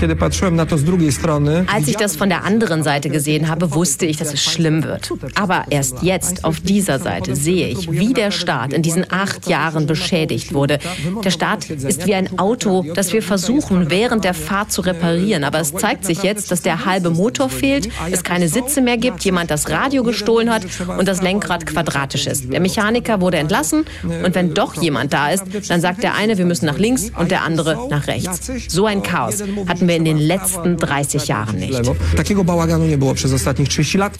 Als 1.68 1.88
ich 1.88 1.96
das 1.96 2.16
von 2.16 2.30
der 2.30 2.44
anderen 2.44 2.84
Seite 2.84 3.10
gesehen 3.10 3.48
habe, 3.48 3.74
wusste 3.74 4.06
ich, 4.06 4.18
dass 4.18 4.34
es 4.34 4.44
schlimm 4.44 4.84
wird. 4.84 5.12
Aber 5.36 5.66
erst 5.70 6.04
jetzt 6.04 6.44
auf 6.44 6.60
dieser 6.60 7.00
Seite 7.00 7.36
sehe 7.36 7.68
ich, 7.68 7.92
wie 7.92 8.14
der 8.14 8.32
Staat 8.32 8.74
in 8.74 8.82
diesen 8.82 9.06
acht 9.12 9.48
Jahren 9.48 9.86
beschädigt 9.88 10.54
wurde. 10.54 10.80
Der 11.24 11.32
Staat 11.32 11.70
ist 11.70 12.06
wie 12.06 12.16
ein 12.16 12.40
Auto, 12.40 12.86
das 12.94 13.14
wir 13.14 13.24
versuchen, 13.24 13.90
während 13.90 14.24
der 14.24 14.34
Fahrt 14.34 14.72
zu 14.72 14.82
reparieren. 14.82 15.44
Aber 15.44 15.60
es 15.60 15.74
zeigt 15.74 16.06
sich 16.06 16.24
jetzt, 16.24 16.52
dass 16.52 16.62
der 16.62 16.86
halbe 16.86 17.10
Motor 17.10 17.50
fehlt, 17.50 17.90
es 18.12 18.24
keine 18.24 18.50
Sitze 18.50 18.82
mehr 18.82 18.98
gibt, 18.98 19.24
jemand 19.24 19.50
das 19.52 19.70
Radio 19.70 20.04
gestohlen 20.04 20.50
hat 20.50 20.64
und 20.98 21.08
das 21.08 21.22
Lenkrad 21.22 21.66
quadratisch 21.66 22.28
ist. 22.28 22.52
Der 22.52 22.60
Mechaniker 22.60 23.22
wurde 23.22 23.38
entlassen 23.38 23.86
und 24.04 24.36
wenn 24.36 24.54
doch 24.54 24.82
jemand 24.82 25.14
da 25.14 25.30
ist, 25.30 25.44
dann 25.70 25.82
sagt 25.82 26.04
der 26.04 26.16
eine, 26.16 26.38
wir 26.38 26.46
müssen 26.46 26.66
nach 26.66 26.78
links 26.78 27.12
und 27.18 27.32
der 27.32 27.44
andere 27.44 27.88
nach 27.90 28.08
rechts. 28.08 28.52
So 28.70 28.86
ein 28.86 29.04
Chaos 29.04 29.42
hatten 29.68 29.88
wir 29.88 29.96
in 29.96 30.06
den 30.06 30.18
letzten 30.18 30.78
30 30.78 31.28
Jahren 31.28 31.58
nicht. 31.60 31.74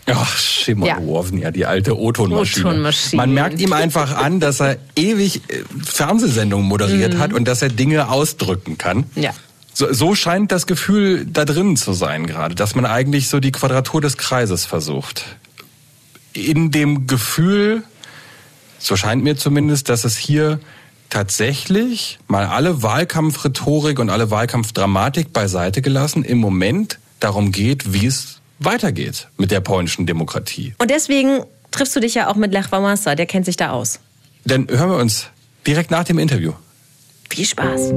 Ach, 0.08 0.38
Szymon 0.38 0.88
Ja. 0.88 0.98
ja. 1.40 1.52
die 1.52 1.66
alte 1.66 1.98
O-Ton-Maschine. 1.98 2.92
Man 3.14 3.34
merkt 3.34 3.60
ihm 3.60 3.74
einfach 3.74 4.16
an, 4.18 4.40
dass 4.40 4.60
er 4.60 4.78
ewig 4.96 5.42
äh, 5.50 5.64
Fernsehsendungen 5.84 6.68
moderiert 6.68 7.18
hat 7.18 7.34
und 7.34 7.48
dass 7.48 7.62
er 7.62 7.70
Dinge 7.70 8.10
ausdrücken 8.10 8.78
kann. 8.78 9.06
Ja. 9.16 9.32
So, 9.74 9.94
so 9.94 10.16
scheint 10.16 10.52
das 10.52 10.66
Gefühl 10.66 11.26
da 11.26 11.46
drin 11.46 11.78
zu 11.78 11.94
sein 11.94 12.26
gerade, 12.26 12.56
dass 12.56 12.74
man 12.74 12.86
eigentlich 12.86 13.30
so 13.30 13.40
die 13.40 13.52
Quadratur 13.52 14.02
des 14.02 14.18
Kreises 14.18 14.66
versucht. 14.66 15.24
In 16.34 16.72
dem 16.72 17.06
Gefühl, 17.06 17.84
so 18.80 18.96
scheint 18.96 19.24
mir 19.24 19.38
zumindest, 19.38 19.90
dass 19.90 20.04
es 20.04 20.18
hier 20.18 20.60
tatsächlich 21.10 22.20
mal 22.28 22.46
alle 22.46 22.84
Wahlkampfrhetorik 22.84 24.00
und 24.00 24.10
alle 24.10 24.32
Wahlkampfdramatik 24.32 25.34
beiseite 25.34 25.82
gelassen, 25.82 26.24
im 26.24 26.38
Moment 26.38 27.00
darum 27.20 27.52
geht, 27.52 27.94
wie 27.94 28.06
es 28.06 28.40
weitergeht 28.60 29.28
mit 29.38 29.52
der 29.52 29.62
polnischen 29.62 30.06
Demokratie. 30.06 30.74
Und 30.78 30.92
deswegen 30.92 31.44
triffst 31.72 31.96
du 31.96 32.00
dich 32.00 32.16
ja 32.16 32.30
auch 32.30 32.36
mit 32.36 32.52
Lech 32.52 32.68
Wałęsa, 32.68 33.16
der 33.16 33.26
kennt 33.26 33.46
sich 33.46 33.58
da 33.58 33.72
aus. 33.72 34.00
Dann 34.46 34.68
hören 34.70 34.90
wir 34.90 34.98
uns 34.98 35.28
direkt 35.66 35.92
nach 35.92 36.04
dem 36.04 36.20
Interview. 36.20 36.54
Viel 37.30 37.46
Spaß. 37.46 37.94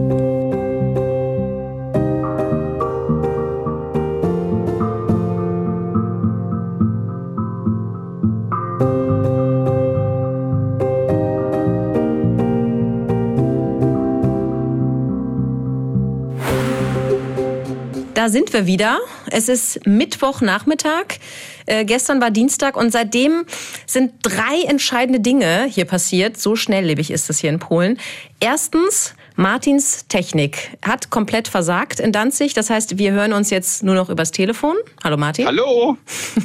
Da 18.20 18.28
sind 18.28 18.52
wir 18.52 18.66
wieder. 18.66 18.98
Es 19.30 19.48
ist 19.48 19.86
Mittwochnachmittag. 19.86 21.18
Äh, 21.64 21.86
gestern 21.86 22.20
war 22.20 22.30
Dienstag 22.30 22.76
und 22.76 22.92
seitdem 22.92 23.46
sind 23.86 24.12
drei 24.20 24.60
entscheidende 24.68 25.20
Dinge 25.20 25.64
hier 25.70 25.86
passiert. 25.86 26.38
So 26.38 26.54
schnelllebig 26.54 27.10
ist 27.10 27.30
es 27.30 27.38
hier 27.38 27.48
in 27.48 27.58
Polen. 27.58 27.98
Erstens, 28.38 29.14
Martins 29.36 30.06
Technik 30.06 30.76
hat 30.82 31.08
komplett 31.08 31.48
versagt 31.48 31.98
in 31.98 32.12
Danzig. 32.12 32.52
Das 32.52 32.68
heißt, 32.68 32.98
wir 32.98 33.12
hören 33.12 33.32
uns 33.32 33.48
jetzt 33.48 33.82
nur 33.84 33.94
noch 33.94 34.10
übers 34.10 34.32
Telefon. 34.32 34.76
Hallo 35.02 35.16
Martin. 35.16 35.46
Hallo? 35.46 35.96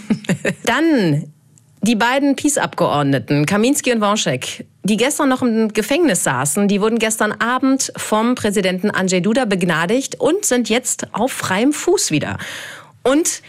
Dann 0.63 1.29
die 1.81 1.95
beiden 1.95 2.37
Peace-Abgeordneten, 2.37 3.45
Kaminski 3.45 3.91
und 3.91 3.99
Wąschek, 3.99 4.65
die 4.85 4.97
gestern 4.97 5.29
noch 5.29 5.41
im 5.41 5.73
Gefängnis 5.73 6.23
saßen, 6.23 6.67
die 6.67 6.79
wurden 6.79 6.99
gestern 6.99 7.31
Abend 7.31 7.91
vom 7.97 8.35
Präsidenten 8.35 8.91
Andrzej 8.91 9.21
Duda 9.21 9.45
begnadigt 9.45 10.19
und 10.19 10.45
sind 10.45 10.69
jetzt 10.69 11.07
auf 11.11 11.31
freiem 11.31 11.73
Fuß 11.73 12.11
wieder. 12.11 12.37
Und 13.01 13.41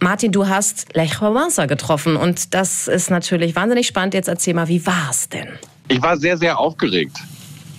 Martin, 0.00 0.32
du 0.32 0.48
hast 0.48 0.94
Lech 0.94 1.20
Wałęsa 1.20 1.66
getroffen 1.66 2.16
und 2.16 2.54
das 2.54 2.88
ist 2.88 3.10
natürlich 3.10 3.54
wahnsinnig 3.54 3.86
spannend. 3.86 4.14
Jetzt 4.14 4.28
erzähl 4.28 4.54
mal, 4.54 4.68
wie 4.68 4.84
war's 4.86 5.28
denn? 5.28 5.48
Ich 5.88 6.00
war 6.00 6.16
sehr, 6.16 6.38
sehr 6.38 6.58
aufgeregt. 6.58 7.18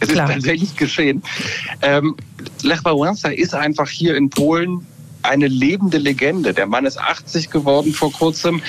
Es 0.02 0.10
Klar. 0.10 0.30
ist 0.30 0.36
tatsächlich 0.36 0.76
geschehen. 0.76 1.24
Ähm, 1.82 2.16
Lech 2.62 2.82
Wałęsa 2.82 3.30
ist 3.30 3.56
einfach 3.56 3.90
hier 3.90 4.16
in 4.16 4.30
Polen 4.30 4.86
eine 5.24 5.48
lebende 5.48 5.98
Legende. 5.98 6.54
Der 6.54 6.68
Mann 6.68 6.86
ist 6.86 7.00
80 7.00 7.50
geworden 7.50 7.92
vor 7.92 8.12
kurzem. 8.12 8.62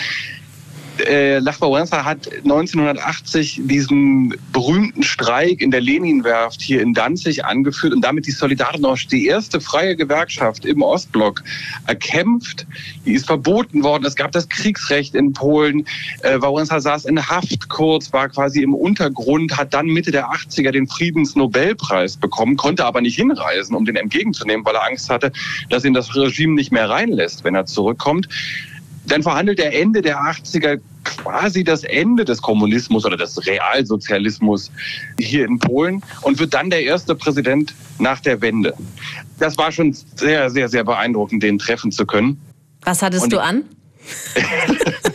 Äh, 1.07 1.39
Lech 1.39 1.61
Wałęsa 1.61 2.05
hat 2.05 2.29
1980 2.33 3.61
diesen 3.65 4.35
berühmten 4.53 5.03
Streik 5.03 5.61
in 5.61 5.71
der 5.71 5.81
Leninwerft 5.81 6.61
hier 6.61 6.83
in 6.83 6.95
Danzig 6.95 7.45
angeführt 7.45 7.93
und 7.93 8.03
damit 8.03 8.27
die 8.27 8.33
Solidarność, 8.33 9.09
die 9.09 9.27
erste 9.27 9.61
freie 9.61 9.97
Gewerkschaft 9.97 10.65
im 10.65 10.83
Ostblock, 10.83 11.43
erkämpft. 11.87 12.67
Die 13.07 13.15
ist 13.15 13.27
verboten 13.27 13.83
worden. 13.83 14.05
Es 14.05 14.17
gab 14.17 14.33
das 14.33 14.49
Kriegsrecht 14.49 15.15
in 15.15 15.33
Polen. 15.33 15.87
Äh, 16.23 16.37
Wałęsa 16.39 16.81
saß 16.81 17.05
in 17.07 17.29
Haft 17.29 17.69
kurz, 17.69 18.13
war 18.13 18.29
quasi 18.29 18.63
im 18.63 18.75
Untergrund, 18.75 19.57
hat 19.57 19.75
dann 19.75 19.87
Mitte 19.87 20.11
der 20.11 20.31
80er 20.31 20.71
den 20.71 20.87
Friedensnobelpreis 20.87 22.17
bekommen, 22.17 22.57
konnte 22.57 22.85
aber 22.85 23.01
nicht 23.01 23.17
hinreisen, 23.17 23.75
um 23.75 23.85
den 23.85 23.97
entgegenzunehmen, 23.97 24.65
weil 24.65 24.75
er 24.75 24.87
Angst 24.87 25.11
hatte, 25.11 25.33
dass 25.69 25.85
ihn 25.85 25.95
das 25.95 26.15
Regime 26.15 26.55
nicht 26.55 26.73
mehr 26.73 26.89
reinlässt, 26.89 27.45
wenn 27.45 27.55
er 27.55 27.67
zurückkommt. 27.67 28.29
Dann 29.07 29.23
verhandelt 29.23 29.59
er 29.59 29.75
Ende 29.75 30.03
der 30.03 30.21
80er 30.21 30.81
quasi 31.05 31.65
das 31.65 31.85
Ende 31.85 32.25
des 32.25 32.41
Kommunismus 32.43 33.05
oder 33.05 33.17
des 33.17 33.47
Realsozialismus 33.47 34.71
hier 35.19 35.47
in 35.47 35.59
Polen 35.59 36.03
und 36.23 36.39
wird 36.39 36.55
dann 36.55 36.71
der 36.71 36.83
erste 36.83 37.15
Präsident 37.15 37.75
nach 37.99 38.21
der 38.21 38.41
Wende. 38.41 38.75
Das 39.39 39.57
war 39.59 39.73
schon 39.73 39.95
sehr, 40.17 40.51
sehr, 40.51 40.69
sehr 40.69 40.85
beeindruckend, 40.85 41.43
den 41.43 41.59
treffen 41.59 41.91
zu 41.93 42.07
können. 42.07 42.41
Was 42.83 43.03
hattest 43.03 43.25
Und 43.25 43.33
du 43.33 43.43
an? 43.43 43.65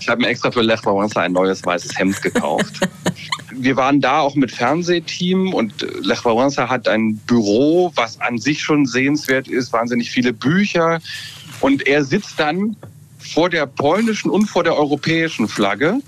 Ich 0.00 0.08
habe 0.08 0.22
mir 0.22 0.28
extra 0.28 0.50
für 0.50 0.62
Lech 0.62 0.80
Wałęsa 0.80 1.20
ein 1.20 1.32
neues 1.32 1.64
weißes 1.64 1.98
Hemd 1.98 2.22
gekauft. 2.22 2.80
Wir 3.52 3.76
waren 3.76 4.00
da 4.00 4.20
auch 4.20 4.34
mit 4.34 4.50
Fernsehteam 4.50 5.52
und 5.52 5.86
Lech 6.02 6.20
Wałęsa 6.20 6.68
hat 6.68 6.88
ein 6.88 7.16
Büro, 7.26 7.92
was 7.94 8.20
an 8.20 8.38
sich 8.38 8.62
schon 8.62 8.86
sehenswert 8.86 9.48
ist, 9.48 9.72
wahnsinnig 9.72 10.10
viele 10.10 10.32
Bücher. 10.32 11.00
Und 11.60 11.86
er 11.86 12.04
sitzt 12.04 12.38
dann 12.38 12.76
vor 13.18 13.50
der 13.50 13.66
polnischen 13.66 14.30
und 14.30 14.46
vor 14.46 14.64
der 14.64 14.76
europäischen 14.76 15.48
Flagge. 15.48 16.00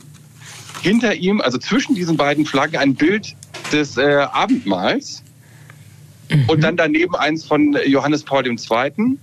Hinter 0.82 1.14
ihm, 1.14 1.40
also 1.40 1.58
zwischen 1.58 1.94
diesen 1.94 2.16
beiden 2.16 2.46
Flaggen, 2.46 2.76
ein 2.76 2.94
Bild 2.94 3.34
des 3.72 3.96
äh, 3.96 4.26
Abendmahls. 4.32 5.22
Und 6.46 6.62
dann 6.62 6.76
daneben 6.76 7.16
eins 7.16 7.44
von 7.44 7.76
Johannes 7.86 8.22
Paul 8.22 8.46
II. 8.46 9.18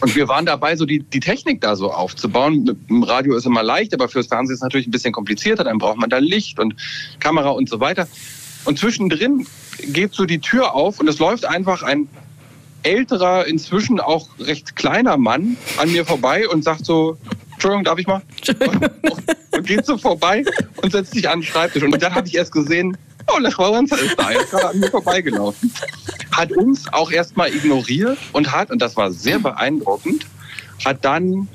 Und 0.00 0.16
wir 0.16 0.28
waren 0.28 0.46
dabei, 0.46 0.76
so 0.76 0.86
die, 0.86 1.00
die 1.00 1.20
Technik 1.20 1.60
da 1.60 1.76
so 1.76 1.90
aufzubauen. 1.92 2.64
Mit 2.64 2.90
dem 2.90 3.02
Radio 3.02 3.36
ist 3.36 3.46
immer 3.46 3.62
leicht, 3.62 3.94
aber 3.94 4.08
fürs 4.08 4.26
Fernsehen 4.26 4.54
ist 4.54 4.58
es 4.58 4.62
natürlich 4.62 4.86
ein 4.86 4.90
bisschen 4.90 5.12
komplizierter. 5.12 5.64
Dann 5.64 5.78
braucht 5.78 5.98
man 5.98 6.10
da 6.10 6.18
Licht 6.18 6.58
und 6.58 6.74
Kamera 7.20 7.50
und 7.50 7.68
so 7.68 7.80
weiter. 7.80 8.08
Und 8.64 8.78
zwischendrin 8.78 9.46
geht 9.88 10.14
so 10.14 10.24
die 10.24 10.38
Tür 10.38 10.74
auf 10.74 11.00
und 11.00 11.08
es 11.08 11.18
läuft 11.18 11.44
einfach 11.44 11.82
ein 11.82 12.08
älterer, 12.84 13.46
inzwischen 13.46 14.00
auch 14.00 14.28
recht 14.38 14.76
kleiner 14.76 15.16
Mann 15.16 15.56
an 15.78 15.90
mir 15.90 16.04
vorbei 16.04 16.48
und 16.48 16.62
sagt 16.62 16.86
so, 16.86 17.16
Entschuldigung, 17.52 17.84
darf 17.84 17.98
ich 17.98 18.06
mal? 18.06 18.22
Und 19.52 19.66
geht 19.66 19.86
so 19.86 19.96
vorbei 19.96 20.44
und 20.82 20.92
setzt 20.92 21.14
sich 21.14 21.28
an 21.28 21.40
den 21.40 21.46
Schreibtisch. 21.46 21.82
Und 21.82 22.02
dann 22.02 22.14
habe 22.14 22.28
ich 22.28 22.34
erst 22.34 22.52
gesehen, 22.52 22.96
oh, 23.32 23.38
Lech 23.38 23.54
Wałęsa 23.54 23.96
ist 23.96 24.18
da, 24.18 24.30
er 24.30 24.40
ist 24.40 24.50
gerade 24.50 24.68
an 24.68 24.80
mir 24.80 24.90
vorbeigelaufen. 24.90 25.72
Hat 26.32 26.52
uns 26.52 26.92
auch 26.92 27.10
erstmal 27.10 27.54
ignoriert 27.54 28.18
und 28.32 28.52
hat, 28.52 28.70
und 28.70 28.82
das 28.82 28.96
war 28.96 29.10
sehr 29.12 29.38
beeindruckend, 29.38 30.26
hat 30.84 31.04
dann 31.04 31.48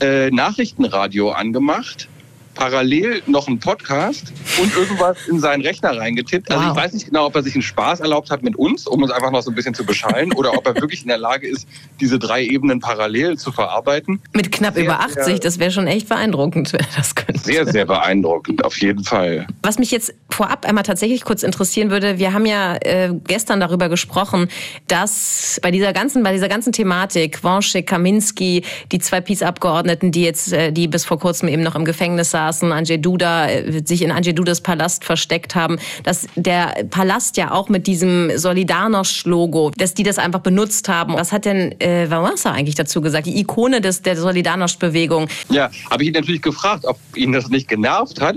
äh, 0.00 0.30
Nachrichtenradio 0.30 1.30
angemacht, 1.30 2.08
parallel 2.54 3.22
noch 3.26 3.48
einen 3.48 3.58
Podcast 3.58 4.32
und 4.60 4.74
irgendwas 4.76 5.16
in 5.28 5.40
seinen 5.40 5.62
Rechner 5.62 5.96
reingetippt. 5.96 6.50
Also 6.50 6.62
Wow. 6.62 6.76
ich 6.76 6.82
weiß 6.84 6.92
nicht 6.92 7.06
genau, 7.06 7.26
ob 7.26 7.34
er 7.36 7.42
sich 7.42 7.54
einen 7.54 7.62
Spaß 7.62 8.00
erlaubt 8.00 8.30
hat 8.30 8.42
mit 8.42 8.56
uns, 8.56 8.86
um 8.86 9.02
uns 9.02 9.10
einfach 9.10 9.30
noch 9.30 9.42
so 9.42 9.50
ein 9.50 9.54
bisschen 9.54 9.74
zu 9.74 9.84
beschallen, 9.84 10.32
oder 10.34 10.54
ob 10.56 10.66
er 10.66 10.74
wirklich 10.76 11.02
in 11.02 11.08
der 11.08 11.18
Lage 11.18 11.48
ist, 11.48 11.66
diese 12.00 12.18
drei 12.18 12.42
Ebenen 12.44 12.80
parallel 12.80 13.38
zu 13.38 13.52
verarbeiten. 13.52 14.20
Mit 14.34 14.52
knapp 14.52 14.74
Sehr, 14.74 14.84
über 14.84 15.00
80, 15.00 15.24
sehr- 15.24 15.38
das 15.38 15.58
wäre 15.58 15.70
schon 15.70 15.86
echt 15.86 16.08
beeindruckend, 16.08 16.72
wenn 16.72 16.86
das 16.96 17.14
könnte. 17.14 17.40
Sehr, 17.40 17.66
sehr 17.66 17.86
beeindruckend, 17.86 18.64
auf 18.64 18.78
jeden 18.80 19.02
Fall. 19.04 19.46
Was 19.62 19.78
mich 19.78 19.90
jetzt 19.90 20.14
vorab 20.30 20.66
einmal 20.66 20.84
tatsächlich 20.84 21.24
kurz 21.24 21.42
interessieren 21.42 21.90
würde, 21.90 22.18
wir 22.18 22.32
haben 22.32 22.46
ja 22.46 22.76
äh, 22.82 23.10
gestern 23.26 23.60
darüber 23.60 23.88
gesprochen, 23.88 24.48
dass 24.88 25.58
bei 25.62 25.70
dieser 25.70 25.92
ganzen, 25.92 26.22
bei 26.22 26.32
dieser 26.32 26.48
ganzen 26.48 26.72
Thematik, 26.72 27.42
Wonschik, 27.42 27.86
Kaminski, 27.86 28.62
die 28.92 28.98
zwei 28.98 29.20
Peace-Abgeordneten, 29.20 30.12
die 30.12 30.22
jetzt, 30.24 30.52
äh, 30.52 30.70
die 30.72 30.86
bis 30.88 31.04
vor 31.04 31.18
kurzem 31.18 31.48
eben 31.48 31.62
noch 31.62 31.74
im 31.74 31.84
Gefängnis 31.84 32.30
saßen, 32.30 32.41
Andrzej 32.48 32.98
Duda, 32.98 33.48
äh, 33.48 33.82
sich 33.84 34.02
in 34.02 34.10
Andrzej 34.10 34.34
Dudas 34.34 34.60
Palast 34.60 35.04
versteckt 35.04 35.54
haben, 35.54 35.78
dass 36.04 36.26
der 36.36 36.84
Palast 36.90 37.36
ja 37.36 37.50
auch 37.50 37.68
mit 37.68 37.86
diesem 37.86 38.30
Solidarność-Logo, 38.30 39.72
dass 39.76 39.94
die 39.94 40.02
das 40.02 40.18
einfach 40.18 40.40
benutzt 40.40 40.88
haben. 40.88 41.14
Was 41.14 41.32
hat 41.32 41.44
denn 41.44 41.72
äh, 41.80 42.06
Wałęsa 42.10 42.52
eigentlich 42.52 42.74
dazu 42.74 43.00
gesagt? 43.00 43.26
Die 43.26 43.38
Ikone 43.38 43.80
des, 43.80 44.02
der 44.02 44.16
Solidarność-Bewegung. 44.16 45.28
Ja, 45.50 45.70
habe 45.90 46.02
ich 46.02 46.08
ihn 46.08 46.14
natürlich 46.14 46.42
gefragt, 46.42 46.84
ob 46.84 46.98
ihn 47.14 47.32
das 47.32 47.48
nicht 47.48 47.68
genervt 47.68 48.20
hat. 48.20 48.36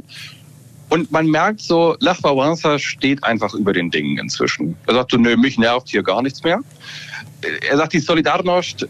Und 0.90 1.12
man 1.12 1.28
merkt 1.28 1.62
so, 1.62 1.96
Lech 2.00 2.20
Wałęsa 2.20 2.78
steht 2.78 3.24
einfach 3.24 3.54
über 3.54 3.74
den 3.74 3.90
Dingen 3.90 4.18
inzwischen. 4.18 4.76
Er 4.88 4.94
sagt 4.94 5.12
so, 5.12 5.18
nö, 5.18 5.36
mich 5.36 5.58
nervt 5.58 5.90
hier 5.90 6.04
gar 6.04 6.22
nichts 6.22 6.44
mehr. 6.44 6.60
Er 7.70 7.78
sagt, 7.78 7.94
die 7.94 8.02
Solidarność 8.02 8.88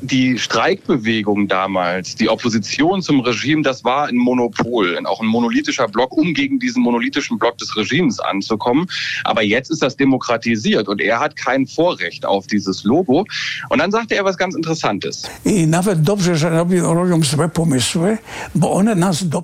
die 0.00 0.38
Streikbewegung 0.38 1.48
damals, 1.48 2.14
die 2.14 2.28
Opposition 2.28 3.02
zum 3.02 3.20
Regime, 3.20 3.62
das 3.62 3.84
war 3.84 4.08
ein 4.08 4.16
Monopol, 4.16 4.98
auch 5.04 5.20
ein 5.20 5.26
monolithischer 5.26 5.88
Block, 5.88 6.16
um 6.16 6.34
gegen 6.34 6.58
diesen 6.58 6.82
monolithischen 6.82 7.38
Block 7.38 7.58
des 7.58 7.76
Regimes 7.76 8.20
anzukommen. 8.20 8.86
Aber 9.24 9.42
jetzt 9.42 9.70
ist 9.70 9.82
das 9.82 9.96
demokratisiert 9.96 10.88
und 10.88 11.00
er 11.00 11.20
hat 11.20 11.36
kein 11.36 11.66
Vorrecht 11.66 12.26
auf 12.26 12.46
dieses 12.46 12.84
Logo. 12.84 13.24
Und 13.68 13.78
dann 13.78 13.90
sagte 13.90 14.14
er 14.14 14.24
was 14.24 14.36
ganz 14.36 14.54
Interessantes. 14.54 15.22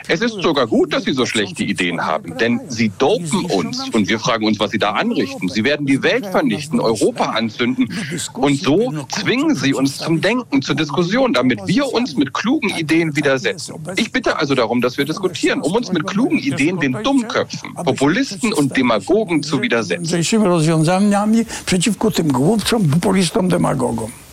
Es 0.09 0.21
ist 0.21 0.43
sogar 0.43 0.67
gut, 0.67 0.93
dass 0.93 1.05
sie 1.05 1.13
so 1.13 1.27
schlechte 1.27 1.65
Ideen 1.65 2.05
haben, 2.05 2.37
denn 2.39 2.61
sie 2.69 2.91
dopen 2.99 3.45
uns 3.47 3.89
und 3.91 4.09
wir 4.09 4.19
fragen 4.19 4.47
uns, 4.47 4.59
was 4.61 4.71
sie 4.71 4.79
da 4.79 4.93
anrichten. 4.93 5.49
Sie 5.49 5.65
werden 5.65 5.87
die 5.87 6.03
Welt 6.03 6.27
vernichten, 6.27 6.81
Europa 6.81 7.25
anzünden 7.31 7.89
und 8.35 8.61
so 8.61 9.07
zwingen 9.09 9.55
sie 9.55 9.75
uns 9.75 9.99
zum 9.99 10.21
Denken 10.21 10.40
und 10.51 10.65
zur 10.65 10.75
Diskussion, 10.75 11.33
damit 11.33 11.61
wir 11.67 11.93
uns 11.93 12.17
mit 12.17 12.33
klugen 12.33 12.71
Ideen 12.71 13.17
widersetzen. 13.17 13.75
Ich 13.97 14.13
bitte 14.13 14.39
also 14.39 14.55
darum, 14.55 14.81
dass 14.81 14.99
wir 14.99 15.05
diskutieren, 15.05 15.61
um 15.61 15.75
uns 15.75 15.93
mit 15.93 16.07
klugen 16.07 16.39
Ideen 16.39 16.79
den 16.79 16.97
Dummköpfen, 17.03 17.75
Populisten 17.75 18.53
und 18.53 18.77
Demagogen 18.77 19.43
zu 19.43 19.61
widersetzen. 19.63 20.05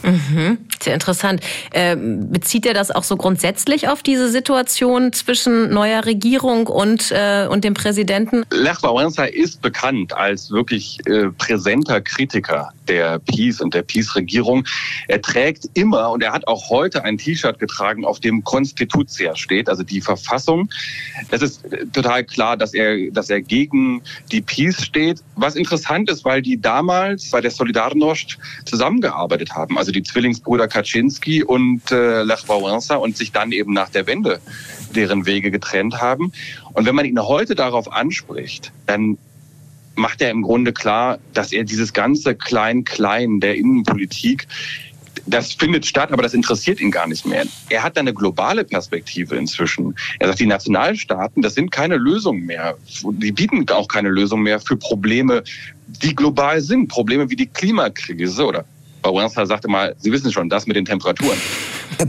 Mhm, 0.08 0.60
sehr 0.82 0.94
interessant. 0.94 1.42
Äh, 1.72 1.98
bezieht 1.98 2.66
er 2.66 2.74
das 2.74 2.92
auch 2.92 3.04
so 3.04 3.18
grundsätzlich 3.18 3.90
auf 3.90 4.04
diese 4.04 4.30
Situation 4.30 5.12
zwischen 5.12 5.70
neuer 5.70 6.06
Regierung 6.06 6.68
und, 6.68 7.12
äh, 7.12 7.46
und 7.50 7.66
dem 7.66 7.74
Präsidenten? 7.74 8.46
Lech 8.52 8.78
Wałęsa 8.78 9.26
ist 9.26 9.62
bekannt 9.62 10.14
als 10.14 10.50
wirklich 10.50 11.00
äh, 11.08 11.28
präsenter 11.38 12.00
Kritiker 12.00 12.70
der 12.88 13.20
Peace 13.20 13.60
und 13.60 13.74
der 13.74 13.82
Peace-Regierung. 13.82 14.66
Er 15.10 15.22
trägt 15.22 15.66
immer 15.74 16.12
und 16.12 16.24
er 16.24 16.32
hat 16.32 16.48
auch 16.48 16.70
heute 16.70 17.04
ein 17.04 17.18
T-Shirt 17.18 17.60
getragen, 17.60 18.06
auf 18.06 18.22
dem 18.22 18.46
Konstitutia 18.46 19.36
steht, 19.36 19.68
also 19.68 19.84
die 19.84 20.00
Verfassung. 20.00 20.70
Es 21.32 21.42
ist 21.42 21.66
total 21.92 22.24
klar, 22.24 22.56
dass 22.56 22.74
er, 22.74 23.12
dass 23.12 23.30
er 23.30 23.42
gegen 23.42 24.02
die 24.32 24.42
Peace 24.42 24.86
steht. 24.86 25.22
Was 25.36 25.56
interessant 25.56 26.10
ist, 26.10 26.24
weil 26.24 26.42
die 26.42 26.62
damals 26.62 27.30
bei 27.30 27.42
der 27.42 27.52
Solidarność 27.52 28.38
zusammengearbeitet 28.64 29.52
haben. 29.54 29.78
Also 29.78 29.92
die 29.98 30.04
Zwillingsbrüder 30.04 30.68
Kaczynski 30.68 31.44
und 31.44 31.92
äh, 31.92 32.24
Lech 32.24 32.46
Wałęsa 32.48 32.96
und 32.96 33.18
sich 33.18 33.32
dann 33.32 33.52
eben 33.52 33.74
nach 33.74 33.90
der 33.90 34.08
Wende 34.08 34.40
deren 34.96 35.26
Wege 35.26 35.52
getrennt 35.52 36.00
haben. 36.00 36.32
Und 36.74 36.86
wenn 36.86 36.96
man 36.96 37.06
ihn 37.06 37.20
heute 37.20 37.56
darauf 37.56 37.92
anspricht, 37.92 38.72
dann 38.86 39.18
macht 39.96 40.22
er 40.22 40.30
im 40.30 40.44
Grunde 40.44 40.74
klar, 40.74 41.18
dass 41.34 41.52
er 41.52 41.64
dieses 41.64 41.94
ganze 41.94 42.36
Klein-Klein 42.36 43.40
der 43.40 43.56
Innenpolitik 43.56 44.48
das 45.26 45.54
findet 45.54 45.86
statt, 45.86 46.12
aber 46.12 46.24
das 46.24 46.34
interessiert 46.34 46.80
ihn 46.80 46.92
gar 46.92 47.08
nicht 47.08 47.26
mehr. 47.26 47.46
Er 47.70 47.84
hat 47.84 47.98
eine 47.98 48.14
globale 48.14 48.64
Perspektive 48.64 49.36
inzwischen. 49.36 49.96
Er 50.20 50.28
sagt, 50.28 50.40
die 50.40 50.46
Nationalstaaten, 50.46 51.42
das 51.42 51.56
sind 51.56 51.72
keine 51.72 51.98
Lösungen 51.98 52.46
mehr. 52.46 52.78
Die 53.04 53.32
bieten 53.32 53.68
auch 53.70 53.88
keine 53.88 54.10
Lösung 54.10 54.42
mehr 54.42 54.60
für 54.60 54.78
Probleme, 54.78 55.44
die 55.88 56.16
global 56.16 56.62
sind. 56.62 56.88
Probleme 56.88 57.30
wie 57.30 57.36
die 57.36 57.48
Klimakrise 57.48 58.46
oder 58.46 58.66
Wałęsa 59.08 59.46
sagte 59.46 59.68
mal, 59.68 59.96
Sie 59.98 60.12
wissen 60.12 60.32
schon, 60.32 60.50
das 60.50 60.68
mit 60.68 60.76
den 60.76 60.86
Temperaturen. 60.86 61.38
Die 62.00 62.04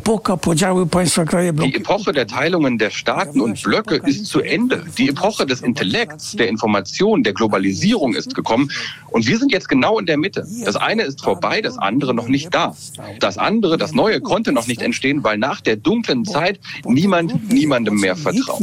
Epoche 1.75 2.13
der 2.13 2.27
Teilungen 2.27 2.79
der 2.79 2.91
Staaten 2.91 3.41
und 3.41 3.63
Blöcke 3.63 3.97
ist 4.05 4.27
zu 4.27 4.41
Ende. 4.41 4.85
Die 4.99 5.09
Epoche 5.09 5.47
des 5.47 5.63
Intellekts, 5.63 6.33
der 6.33 6.49
Information, 6.49 7.23
der 7.23 7.33
Globalisierung 7.33 8.15
ist 8.15 8.35
gekommen. 8.35 8.71
Und 9.11 9.27
wir 9.27 9.39
sind 9.39 9.53
jetzt 9.53 9.69
genau 9.69 9.99
in 9.99 10.07
der 10.07 10.19
Mitte. 10.19 10.47
Das 10.65 10.77
eine 10.77 11.05
ist 11.05 11.23
vorbei, 11.23 11.63
das 11.63 11.79
andere 11.79 12.13
noch 12.13 12.29
nicht 12.29 12.55
da. 12.55 12.77
Das 13.21 13.39
andere, 13.39 13.79
das 13.79 13.93
Neue, 13.93 14.21
konnte 14.21 14.53
noch 14.53 14.67
nicht 14.67 14.83
entstehen, 14.83 15.25
weil 15.25 15.39
nach 15.39 15.61
der 15.61 15.77
dunklen 15.77 16.25
Zeit 16.25 16.61
niemand 16.85 17.51
niemandem 17.51 17.95
mehr 17.95 18.17
vertraut. 18.17 18.61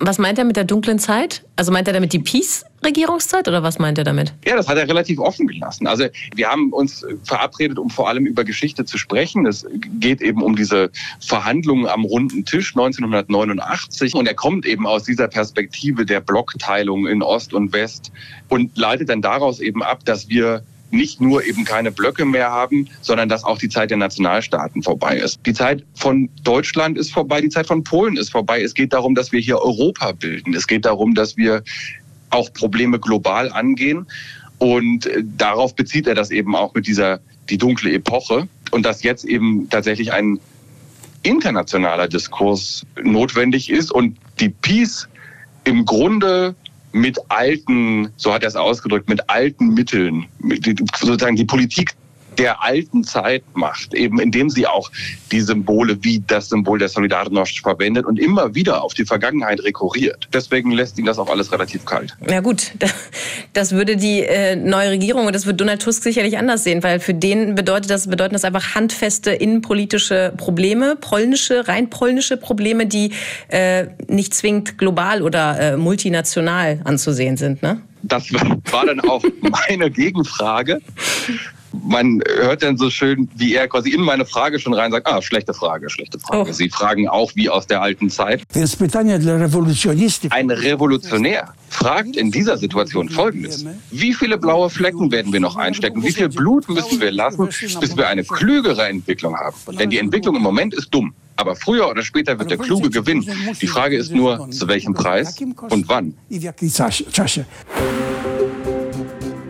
Was 0.00 0.18
meint 0.18 0.38
er 0.38 0.44
mit 0.44 0.56
der 0.56 0.64
dunklen 0.64 0.98
Zeit? 0.98 1.44
Also 1.56 1.70
meint 1.70 1.86
er 1.86 1.94
damit 1.94 2.12
die 2.12 2.18
Peace? 2.18 2.64
Regierungszeit 2.84 3.46
oder 3.48 3.62
was 3.62 3.78
meint 3.78 3.98
er 3.98 4.04
damit? 4.04 4.34
Ja, 4.44 4.56
das 4.56 4.68
hat 4.68 4.76
er 4.76 4.88
relativ 4.88 5.18
offen 5.18 5.46
gelassen. 5.46 5.86
Also 5.86 6.06
wir 6.34 6.48
haben 6.48 6.72
uns 6.72 7.04
verabredet, 7.24 7.78
um 7.78 7.90
vor 7.90 8.08
allem 8.08 8.26
über 8.26 8.44
Geschichte 8.44 8.84
zu 8.84 8.98
sprechen. 8.98 9.46
Es 9.46 9.66
geht 10.00 10.20
eben 10.20 10.42
um 10.42 10.56
diese 10.56 10.90
Verhandlungen 11.20 11.86
am 11.86 12.04
runden 12.04 12.44
Tisch 12.44 12.74
1989 12.74 14.14
und 14.14 14.26
er 14.26 14.34
kommt 14.34 14.66
eben 14.66 14.86
aus 14.86 15.04
dieser 15.04 15.28
Perspektive 15.28 16.04
der 16.04 16.20
Blockteilung 16.20 17.06
in 17.06 17.22
Ost 17.22 17.54
und 17.54 17.72
West 17.72 18.12
und 18.48 18.76
leitet 18.76 19.08
dann 19.08 19.22
daraus 19.22 19.60
eben 19.60 19.82
ab, 19.82 20.04
dass 20.04 20.28
wir 20.28 20.62
nicht 20.92 21.20
nur 21.20 21.44
eben 21.44 21.64
keine 21.64 21.90
Blöcke 21.90 22.24
mehr 22.24 22.50
haben, 22.50 22.88
sondern 23.00 23.28
dass 23.28 23.44
auch 23.44 23.58
die 23.58 23.68
Zeit 23.68 23.90
der 23.90 23.96
Nationalstaaten 23.96 24.82
vorbei 24.82 25.16
ist. 25.16 25.40
Die 25.46 25.54
Zeit 25.54 25.84
von 25.94 26.28
Deutschland 26.44 26.98
ist 26.98 27.12
vorbei, 27.12 27.40
die 27.40 27.48
Zeit 27.48 27.66
von 27.66 27.82
Polen 27.82 28.16
ist 28.16 28.30
vorbei. 28.30 28.62
Es 28.62 28.74
geht 28.74 28.92
darum, 28.92 29.14
dass 29.14 29.32
wir 29.32 29.40
hier 29.40 29.58
Europa 29.58 30.12
bilden. 30.12 30.54
Es 30.54 30.66
geht 30.66 30.84
darum, 30.84 31.14
dass 31.14 31.36
wir 31.36 31.62
auch 32.32 32.52
Probleme 32.52 32.98
global 32.98 33.50
angehen. 33.50 34.06
Und 34.58 35.06
äh, 35.06 35.22
darauf 35.24 35.74
bezieht 35.74 36.06
er 36.06 36.14
das 36.14 36.30
eben 36.30 36.54
auch 36.54 36.74
mit 36.74 36.86
dieser 36.86 37.20
die 37.50 37.58
dunkle 37.58 37.92
Epoche 37.92 38.48
und 38.70 38.86
dass 38.86 39.02
jetzt 39.02 39.24
eben 39.24 39.68
tatsächlich 39.68 40.12
ein 40.12 40.38
internationaler 41.22 42.08
Diskurs 42.08 42.86
notwendig 43.02 43.70
ist 43.70 43.92
und 43.92 44.16
die 44.40 44.48
Peace 44.48 45.08
im 45.64 45.84
Grunde 45.84 46.54
mit 46.92 47.18
alten, 47.28 48.10
so 48.16 48.32
hat 48.32 48.42
er 48.42 48.48
es 48.48 48.56
ausgedrückt, 48.56 49.08
mit 49.08 49.30
alten 49.30 49.74
Mitteln, 49.74 50.26
mit, 50.38 50.64
sozusagen 50.98 51.36
die 51.36 51.44
Politik 51.44 51.92
der 52.38 52.62
alten 52.62 53.04
Zeit 53.04 53.42
macht, 53.54 53.94
eben 53.94 54.20
indem 54.20 54.50
sie 54.50 54.66
auch 54.66 54.90
die 55.30 55.40
Symbole 55.40 56.02
wie 56.02 56.22
das 56.26 56.48
Symbol 56.48 56.78
der 56.78 56.88
Solidarność 56.88 57.62
verwendet 57.62 58.06
und 58.06 58.18
immer 58.18 58.54
wieder 58.54 58.82
auf 58.82 58.94
die 58.94 59.04
Vergangenheit 59.04 59.62
rekurriert. 59.62 60.28
Deswegen 60.32 60.70
lässt 60.72 60.98
ihn 60.98 61.04
das 61.04 61.18
auch 61.18 61.28
alles 61.28 61.52
relativ 61.52 61.84
kalt. 61.84 62.16
Ja 62.28 62.40
gut, 62.40 62.72
das 63.52 63.72
würde 63.72 63.96
die 63.96 64.20
äh, 64.20 64.56
neue 64.56 64.90
Regierung 64.90 65.26
und 65.26 65.34
das 65.34 65.46
wird 65.46 65.60
Donald 65.60 65.82
Tusk 65.82 66.02
sicherlich 66.02 66.38
anders 66.38 66.64
sehen, 66.64 66.82
weil 66.82 67.00
für 67.00 67.14
den 67.14 67.54
bedeutet 67.54 67.90
das, 67.90 68.08
bedeuten 68.08 68.34
das 68.34 68.44
einfach 68.44 68.74
handfeste 68.74 69.30
innenpolitistische 69.30 70.32
Probleme, 70.36 70.96
polnische, 70.96 71.68
rein 71.68 71.90
polnische 71.90 72.36
Probleme, 72.36 72.86
die 72.86 73.12
äh, 73.48 73.86
nicht 74.08 74.34
zwingend 74.34 74.78
global 74.78 75.22
oder 75.22 75.58
äh, 75.58 75.76
multinational 75.76 76.80
anzusehen 76.84 77.36
sind. 77.36 77.62
Ne? 77.62 77.80
Das 78.02 78.32
war 78.32 78.86
dann 78.86 79.00
auch 79.00 79.22
meine 79.40 79.90
Gegenfrage 79.90 80.80
man 81.72 82.20
hört 82.36 82.62
dann 82.62 82.76
so 82.76 82.90
schön, 82.90 83.28
wie 83.34 83.54
er 83.54 83.68
quasi 83.68 83.90
in 83.90 84.02
meine 84.02 84.24
Frage 84.24 84.58
schon 84.58 84.74
rein 84.74 84.90
sagt, 84.90 85.06
ah, 85.06 85.22
schlechte 85.22 85.54
Frage, 85.54 85.90
schlechte 85.90 86.18
Frage. 86.18 86.50
Oh. 86.50 86.52
Sie 86.52 86.68
fragen 86.68 87.08
auch 87.08 87.32
wie 87.34 87.48
aus 87.48 87.66
der 87.66 87.82
alten 87.82 88.10
Zeit. 88.10 88.42
Ein 90.32 90.50
Revolutionär 90.50 91.54
fragt 91.68 92.16
in 92.16 92.30
dieser 92.30 92.58
Situation 92.58 93.08
Folgendes. 93.08 93.64
Wie 93.90 94.14
viele 94.14 94.38
blaue 94.38 94.70
Flecken 94.70 95.10
werden 95.10 95.32
wir 95.32 95.40
noch 95.40 95.56
einstecken? 95.56 96.02
Wie 96.02 96.12
viel 96.12 96.28
Blut 96.28 96.68
müssen 96.68 97.00
wir 97.00 97.10
lassen, 97.10 97.48
bis 97.80 97.96
wir 97.96 98.08
eine 98.08 98.24
klügere 98.24 98.86
Entwicklung 98.88 99.36
haben? 99.36 99.56
Denn 99.78 99.90
die 99.90 99.98
Entwicklung 99.98 100.36
im 100.36 100.42
Moment 100.42 100.74
ist 100.74 100.92
dumm. 100.92 101.14
Aber 101.36 101.56
früher 101.56 101.88
oder 101.88 102.02
später 102.02 102.38
wird 102.38 102.50
der 102.50 102.58
Kluge 102.58 102.90
gewinnen. 102.90 103.26
Die 103.60 103.66
Frage 103.66 103.96
ist 103.96 104.12
nur, 104.12 104.50
zu 104.50 104.68
welchem 104.68 104.94
Preis 104.94 105.34
und 105.70 105.88
wann. 105.88 106.14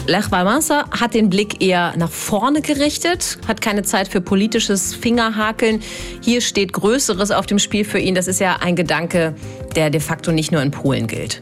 Lech 0.06 0.32
Wałęsa 0.32 0.84
hat 0.90 1.14
den 1.14 1.30
Blick 1.30 1.62
eher 1.62 1.94
nach 1.96 2.10
vorne 2.10 2.60
gerichtet, 2.60 3.38
hat 3.46 3.60
keine 3.60 3.84
Zeit 3.84 4.08
für 4.08 4.20
politisches 4.20 4.94
Fingerhakeln. 4.94 5.80
Hier 6.20 6.40
steht 6.40 6.72
Größeres 6.72 7.30
auf 7.30 7.46
dem 7.46 7.60
Spiel 7.60 7.84
für 7.84 8.00
ihn. 8.00 8.16
Das 8.16 8.26
ist 8.26 8.40
ja 8.40 8.56
ein 8.60 8.74
Gedanke, 8.74 9.36
der 9.76 9.90
de 9.90 10.00
facto 10.00 10.32
nicht 10.32 10.50
nur 10.50 10.60
in 10.60 10.72
Polen 10.72 11.06
gilt. 11.06 11.40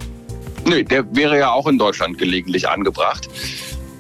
Nö, 0.67 0.85
der 0.85 1.05
wäre 1.17 1.39
ja 1.39 1.53
auch 1.53 1.67
in 1.69 1.79
Deutschland 1.79 2.19
gelegentlich 2.19 2.69
angebracht. 2.69 3.31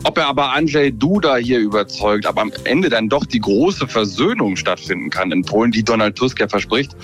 Ob 0.04 0.18
er 0.18 0.26
aber 0.26 0.52
Andrzej 0.52 0.92
Duda 0.92 1.36
hier 1.36 1.58
überzeugt, 1.58 2.26
aber 2.26 2.42
am 2.42 2.52
Ende 2.64 2.90
dann 2.90 3.08
doch 3.08 3.24
die 3.24 3.40
große 3.40 3.88
Versöhnung 3.88 4.56
stattfinden 4.56 5.08
kann 5.08 5.32
in 5.32 5.42
Polen, 5.42 5.72
die 5.72 5.82
Donald 5.82 6.16
Tusk 6.16 6.38
ja 6.38 6.48
verspricht, 6.48 6.94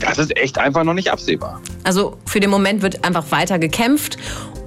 Das 0.00 0.18
ist 0.18 0.36
echt 0.36 0.58
einfach 0.58 0.84
noch 0.84 0.94
nicht 0.94 1.10
absehbar. 1.10 1.60
Also 1.86 2.16
für 2.26 2.40
den 2.40 2.50
Moment 2.50 2.82
wird 2.82 3.04
einfach 3.04 3.30
weiter 3.30 3.60
gekämpft 3.60 4.18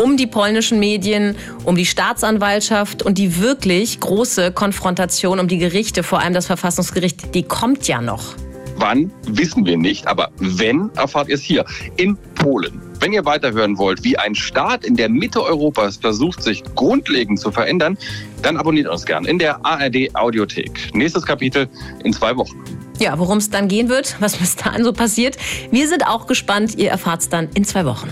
um 0.01 0.15
die 0.15 0.27
polnischen 0.27 0.79
Medien, 0.79 1.35
um 1.65 1.75
die 1.75 1.85
Staatsanwaltschaft 1.85 3.03
und 3.03 3.17
die 3.17 3.41
wirklich 3.41 3.99
große 3.99 4.53
Konfrontation 4.53 5.41
um 5.41 5.49
die 5.49 5.57
Gerichte, 5.57 6.03
vor 6.03 6.21
allem 6.21 6.33
das 6.33 6.45
Verfassungsgericht, 6.45 7.35
die 7.35 7.43
kommt 7.43 7.85
ja 7.89 7.99
noch. 7.99 8.35
Wann, 8.79 9.11
wissen 9.27 9.65
wir 9.65 9.77
nicht, 9.77 10.07
aber 10.07 10.29
wenn, 10.37 10.89
erfahrt 10.95 11.27
ihr 11.27 11.35
es 11.35 11.41
hier 11.41 11.65
in 11.97 12.17
Polen. 12.35 12.81
Wenn 13.01 13.11
ihr 13.11 13.25
weiterhören 13.25 13.77
wollt, 13.77 14.03
wie 14.05 14.17
ein 14.17 14.35
Staat 14.35 14.85
in 14.85 14.95
der 14.95 15.09
Mitte 15.09 15.43
Europas 15.43 15.97
versucht, 15.97 16.41
sich 16.41 16.63
grundlegend 16.75 17.39
zu 17.39 17.51
verändern, 17.51 17.97
dann 18.41 18.55
abonniert 18.55 18.87
uns 18.87 19.05
gern 19.05 19.25
in 19.25 19.37
der 19.37 19.65
ARD 19.65 20.15
Audiothek. 20.15 20.93
Nächstes 20.93 21.25
Kapitel 21.25 21.67
in 22.05 22.13
zwei 22.13 22.35
Wochen. 22.37 22.57
Ja, 22.99 23.19
worum 23.19 23.37
es 23.37 23.49
dann 23.49 23.67
gehen 23.67 23.89
wird, 23.89 24.15
was 24.21 24.37
bis 24.37 24.55
dahin 24.55 24.83
so 24.85 24.93
passiert. 24.93 25.37
Wir 25.71 25.87
sind 25.87 26.07
auch 26.07 26.25
gespannt. 26.27 26.77
Ihr 26.77 26.89
erfahrt 26.89 27.21
es 27.21 27.29
dann 27.29 27.49
in 27.55 27.65
zwei 27.65 27.85
Wochen. 27.85 28.09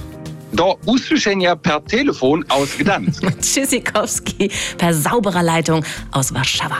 Do 0.53 0.77
usłyszenia 0.85 1.55
per 1.55 1.83
Telefon 1.85 2.45
aus 2.49 2.77
Gdansk. 2.77 3.23
Tschüssikowski 3.41 4.49
per 4.77 4.93
sauberer 4.93 5.43
Leitung 5.43 5.83
aus 6.11 6.33
Warszawa. 6.33 6.77